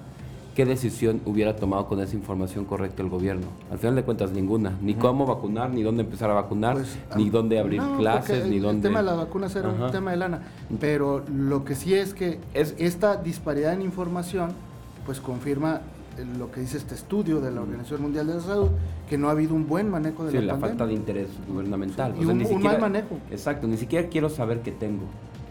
¿qué 0.61 0.67
decisión 0.67 1.23
hubiera 1.25 1.57
tomado 1.57 1.87
con 1.87 2.01
esa 2.01 2.15
información 2.15 2.67
correcta 2.67 3.03
el 3.03 3.09
gobierno? 3.09 3.47
Al 3.71 3.79
final 3.79 3.95
de 3.95 4.03
cuentas, 4.03 4.31
ninguna. 4.33 4.77
Ni 4.83 4.93
cómo 4.93 5.25
vacunar, 5.25 5.71
ni 5.71 5.83
dónde 5.83 6.03
empezar 6.03 6.29
a 6.29 6.35
vacunar, 6.35 6.75
pues, 6.75 6.99
ni 7.17 7.31
dónde 7.31 7.59
abrir 7.59 7.81
clases, 7.97 8.47
ni 8.47 8.59
dónde... 8.59 8.89
El 8.89 8.93
tema 8.93 8.99
de 8.99 9.07
las 9.07 9.17
vacunas 9.17 9.57
era 9.57 9.71
un 9.71 9.91
tema 9.91 10.11
de 10.11 10.19
lana. 10.19 10.43
Pero 10.79 11.25
lo 11.35 11.65
que 11.65 11.75
sí 11.75 11.95
es 11.95 12.13
que 12.13 12.41
es, 12.53 12.75
esta 12.77 13.17
disparidad 13.17 13.73
en 13.73 13.81
información, 13.81 14.51
pues 15.07 15.19
confirma 15.19 15.81
lo 16.39 16.53
que 16.53 16.61
dice 16.61 16.77
este 16.77 16.95
estudio 16.95 17.41
de 17.41 17.51
la 17.53 17.63
Organización 17.63 18.03
Mundial 18.03 18.27
de 18.27 18.35
la 18.35 18.41
Salud, 18.43 18.69
que 19.09 19.17
no 19.17 19.29
ha 19.29 19.31
habido 19.31 19.55
un 19.55 19.67
buen 19.67 19.89
manejo 19.89 20.27
de 20.27 20.33
sí, 20.33 20.45
la, 20.45 20.59
falta 20.59 20.87
de 20.87 20.93
interés 20.93 21.29
gubernamental. 21.49 22.15
y 22.21 22.27
un, 22.27 22.63
mal 22.63 22.79
manejo. 22.79 23.17
Exacto, 23.31 23.67
ni 23.67 23.79
siquiera 23.79 24.11
quiero 24.11 24.29
saber 24.29 24.61
qué 24.61 24.73
tengo 24.73 25.05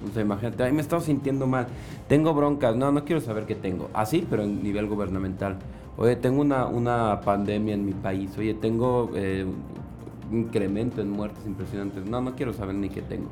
O 0.07 0.13
sea, 0.13 0.21
imagínate, 0.21 0.63
ay, 0.63 0.71
me 0.71 0.79
he 0.79 0.81
estado 0.81 1.01
sintiendo 1.01 1.47
mal, 1.47 1.67
tengo 2.07 2.33
broncas, 2.33 2.75
no, 2.75 2.91
no 2.91 3.03
quiero 3.03 3.21
saber 3.21 3.45
qué 3.45 3.55
tengo. 3.55 3.89
Así, 3.93 4.25
pero 4.29 4.43
en 4.43 4.63
nivel 4.63 4.87
gubernamental. 4.87 5.57
Oye, 5.97 6.15
tengo 6.15 6.41
una, 6.41 6.65
una 6.65 7.21
pandemia 7.21 7.73
en 7.73 7.85
mi 7.85 7.93
país, 7.93 8.37
oye, 8.37 8.53
tengo 8.53 9.11
eh, 9.15 9.45
un 10.31 10.37
incremento 10.37 11.01
en 11.01 11.09
muertes 11.09 11.45
impresionantes. 11.45 12.05
No, 12.05 12.21
no 12.21 12.35
quiero 12.35 12.53
saber 12.53 12.75
ni 12.75 12.89
qué 12.89 13.01
tengo. 13.01 13.29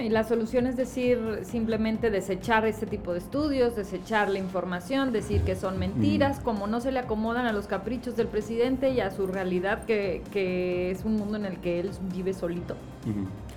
Y 0.00 0.08
la 0.08 0.24
solución 0.24 0.66
es 0.66 0.76
decir, 0.76 1.40
simplemente 1.42 2.10
desechar 2.10 2.66
este 2.66 2.86
tipo 2.86 3.12
de 3.12 3.18
estudios, 3.18 3.76
desechar 3.76 4.28
la 4.30 4.38
información, 4.38 5.12
decir 5.12 5.42
que 5.42 5.56
son 5.56 5.78
mentiras, 5.78 6.40
mm. 6.40 6.42
como 6.42 6.66
no 6.66 6.80
se 6.80 6.92
le 6.92 7.00
acomodan 7.00 7.46
a 7.46 7.52
los 7.52 7.66
caprichos 7.66 8.16
del 8.16 8.28
presidente 8.28 8.90
y 8.90 9.00
a 9.00 9.10
su 9.10 9.26
realidad, 9.26 9.84
que, 9.84 10.22
que 10.32 10.90
es 10.90 11.04
un 11.04 11.16
mundo 11.16 11.36
en 11.36 11.46
el 11.46 11.58
que 11.58 11.80
él 11.80 11.90
vive 12.14 12.34
solito. 12.34 12.74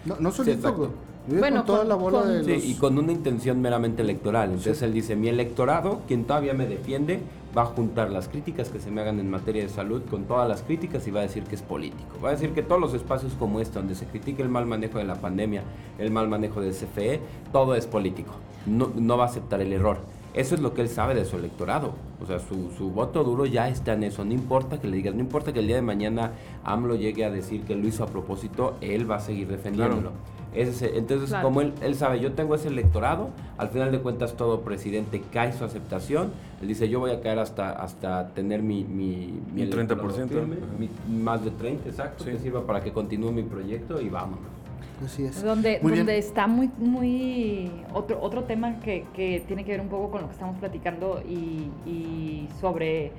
No, 0.06 0.17
no 0.19 0.32
solito, 0.32 0.93
bueno, 1.27 1.63
toda 1.63 1.84
la 1.84 1.95
bola 1.95 2.23
de 2.23 2.60
sí, 2.60 2.71
y 2.71 2.73
con 2.75 2.97
una 2.97 3.12
intención 3.12 3.62
meramente 3.62 4.01
electoral. 4.01 4.49
Entonces 4.49 4.82
él 4.82 4.93
dice, 4.93 5.15
mi 5.15 5.30
electorado, 5.30 6.01
quien 6.08 6.25
todavía 6.25 6.54
me 6.54 6.65
defiende, 6.65 7.21
va 7.58 7.64
a 7.64 7.66
juntar 7.66 8.10
las 8.12 8.28
críticas 8.28 8.70
que 8.70 8.80
se 8.80 8.92
me 8.92 9.02
hagan 9.02 9.20
en 9.20 9.30
materia 9.30 9.64
de 9.64 9.70
salud 9.70 10.02
con 10.10 10.24
todas 10.24 10.48
las 10.48 10.62
críticas 10.62 11.08
y 11.08 11.12
va 11.12 11.20
a 11.20 11.24
decir 11.24 11.44
que 11.44 11.56
es 11.56 11.62
político. 11.62 12.20
Va 12.24 12.30
a 12.30 12.32
decir 12.32 12.52
que 12.54 12.64
todos 12.64 12.80
los 12.80 12.94
espacios 12.94 13.34
como 13.34 13.60
este, 13.60 13.80
donde 13.80 13.96
se 13.96 14.06
critique 14.06 14.42
el 14.42 14.50
mal 14.50 14.66
manejo 14.66 14.98
de 14.98 15.04
la 15.04 15.16
pandemia, 15.16 15.64
el 16.00 16.12
mal 16.12 16.28
manejo 16.28 16.62
del 16.62 16.74
CFE, 16.74 17.20
todo 17.52 17.76
es 17.76 17.88
político. 17.88 18.34
No, 18.66 18.92
no 18.96 19.18
va 19.18 19.26
a 19.26 19.28
aceptar 19.28 19.62
el 19.62 19.74
error. 19.74 19.98
Eso 20.34 20.56
es 20.56 20.62
lo 20.62 20.74
que 20.74 20.82
él 20.82 20.88
sabe 20.88 21.14
de 21.14 21.26
su 21.26 21.36
electorado. 21.36 21.94
O 22.22 22.26
sea, 22.26 22.40
su, 22.40 22.72
su, 22.78 22.90
voto 22.90 23.24
duro 23.26 23.46
ya 23.46 23.68
está 23.68 23.94
en 23.94 24.04
eso. 24.04 24.24
No 24.24 24.34
importa 24.34 24.80
que 24.80 24.88
le 24.88 24.96
digas, 24.96 25.14
no 25.14 25.20
importa 25.20 25.52
que 25.52 25.60
el 25.60 25.68
día 25.68 25.76
de 25.76 25.82
mañana 25.82 26.32
AMLO 26.64 26.96
llegue 26.96 27.26
a 27.26 27.32
decir 27.32 27.64
que 27.64 27.76
lo 27.76 27.86
hizo 27.86 28.04
a 28.06 28.08
propósito, 28.08 28.76
él 28.80 29.10
va 29.10 29.16
a 29.16 29.20
seguir 29.20 29.48
defendiéndolo 29.50 30.12
entonces, 30.54 31.34
como 31.42 31.62
él, 31.62 31.74
él 31.82 31.96
sabe, 31.96 32.20
yo 32.20 32.34
tengo 32.34 32.56
ese 32.56 32.68
electorado, 32.68 33.30
al 33.58 33.70
final 33.70 33.92
de 33.92 34.00
cuentas 34.00 34.34
todo 34.36 34.62
presidente 34.62 35.22
cae 35.32 35.54
su 35.54 35.64
aceptación, 35.64 36.32
él 36.62 36.68
dice, 36.68 36.90
yo 36.90 37.00
voy 37.00 37.12
a 37.12 37.22
caer 37.22 37.40
hasta, 37.40 37.72
hasta 37.72 38.30
tener 38.30 38.62
mi... 38.62 38.84
Mi, 38.84 39.40
mi 39.54 39.70
30%. 39.70 40.48
más 41.10 41.44
de 41.44 41.52
30, 41.52 41.90
exacto, 41.90 42.26
que 42.26 42.38
sirva 42.38 42.66
para 42.66 42.82
que 42.82 42.92
continúe 42.92 43.32
mi 43.32 43.44
proyecto 43.44 44.02
y 44.02 44.10
vámonos. 44.10 44.46
Así 45.06 45.24
es. 45.24 45.42
Donde, 45.42 45.80
donde 45.82 46.18
está 46.18 46.48
muy, 46.48 46.70
muy 46.78 47.72
otro, 47.94 48.22
otro 48.22 48.44
tema 48.44 48.80
que, 48.82 49.06
que, 49.16 49.44
tiene 49.48 49.64
que 49.64 49.72
ver 49.72 49.82
un 49.82 49.88
poco 49.88 50.12
con 50.12 50.22
lo 50.22 50.28
que 50.28 50.34
estamos 50.34 50.58
platicando 50.60 51.22
y, 51.28 51.70
y 51.90 52.48
sobre 52.60 53.12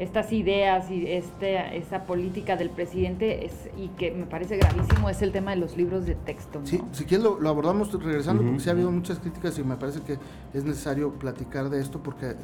estas 0.00 0.32
ideas 0.32 0.90
y 0.90 1.06
este, 1.06 1.76
esa 1.76 2.04
política 2.04 2.56
del 2.56 2.70
presidente 2.70 3.44
es, 3.44 3.52
y 3.76 3.88
que 3.88 4.10
me 4.12 4.24
parece 4.24 4.56
gravísimo 4.56 5.10
es 5.10 5.20
el 5.20 5.30
tema 5.30 5.50
de 5.50 5.58
los 5.58 5.76
libros 5.76 6.06
de 6.06 6.14
texto. 6.14 6.62
Sí, 6.64 6.80
si 6.92 7.04
quieres 7.04 7.24
lo, 7.24 7.48
abordamos 7.48 7.92
regresando 8.02 8.42
porque 8.42 8.60
sí 8.60 8.70
ha 8.70 8.72
habido 8.72 8.90
muchas 8.90 9.18
críticas 9.18 9.58
y 9.58 9.62
me 9.62 9.76
parece 9.76 10.00
que 10.00 10.16
es 10.54 10.64
necesario 10.64 11.12
platicar 11.12 11.68
de 11.68 11.82
esto 11.82 12.02
porque... 12.02 12.30
Eh, 12.30 12.34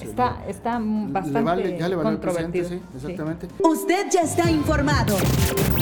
está, 0.00 0.44
está 0.48 0.80
bastante 0.82 1.78
ya 1.78 1.88
le 1.88 1.94
controvertido. 1.94 2.68
sí, 2.68 2.80
exactamente. 2.96 3.46
Usted 3.62 4.06
ya 4.10 4.22
está 4.22 4.50
informado. 4.50 5.16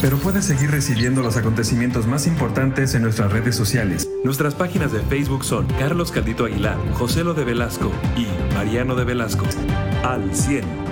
Pero 0.03 0.19
puede 0.19 0.43
seguir 0.43 0.71
recibiendo 0.73 1.23
los 1.23 1.39
acontecimientos 1.39 2.07
más 2.07 2.27
importantes 2.27 2.95
en 2.95 3.03
nuestras 3.03 3.33
redes 3.33 3.57
sociales. 3.57 4.11
Nuestras 4.25 4.55
páginas 4.55 4.93
de 4.93 5.01
Facebook 5.01 5.43
son 5.45 5.67
Carlos 5.79 6.13
Caldito 6.13 6.45
Aguilar, 6.45 6.77
José 6.93 7.25
Lo 7.25 7.33
de 7.33 7.45
Velasco 7.45 7.91
y 8.15 8.27
Mariano 8.55 8.95
de 8.95 9.05
Velasco. 9.05 9.47
Al 10.03 10.35
100. 10.35 10.84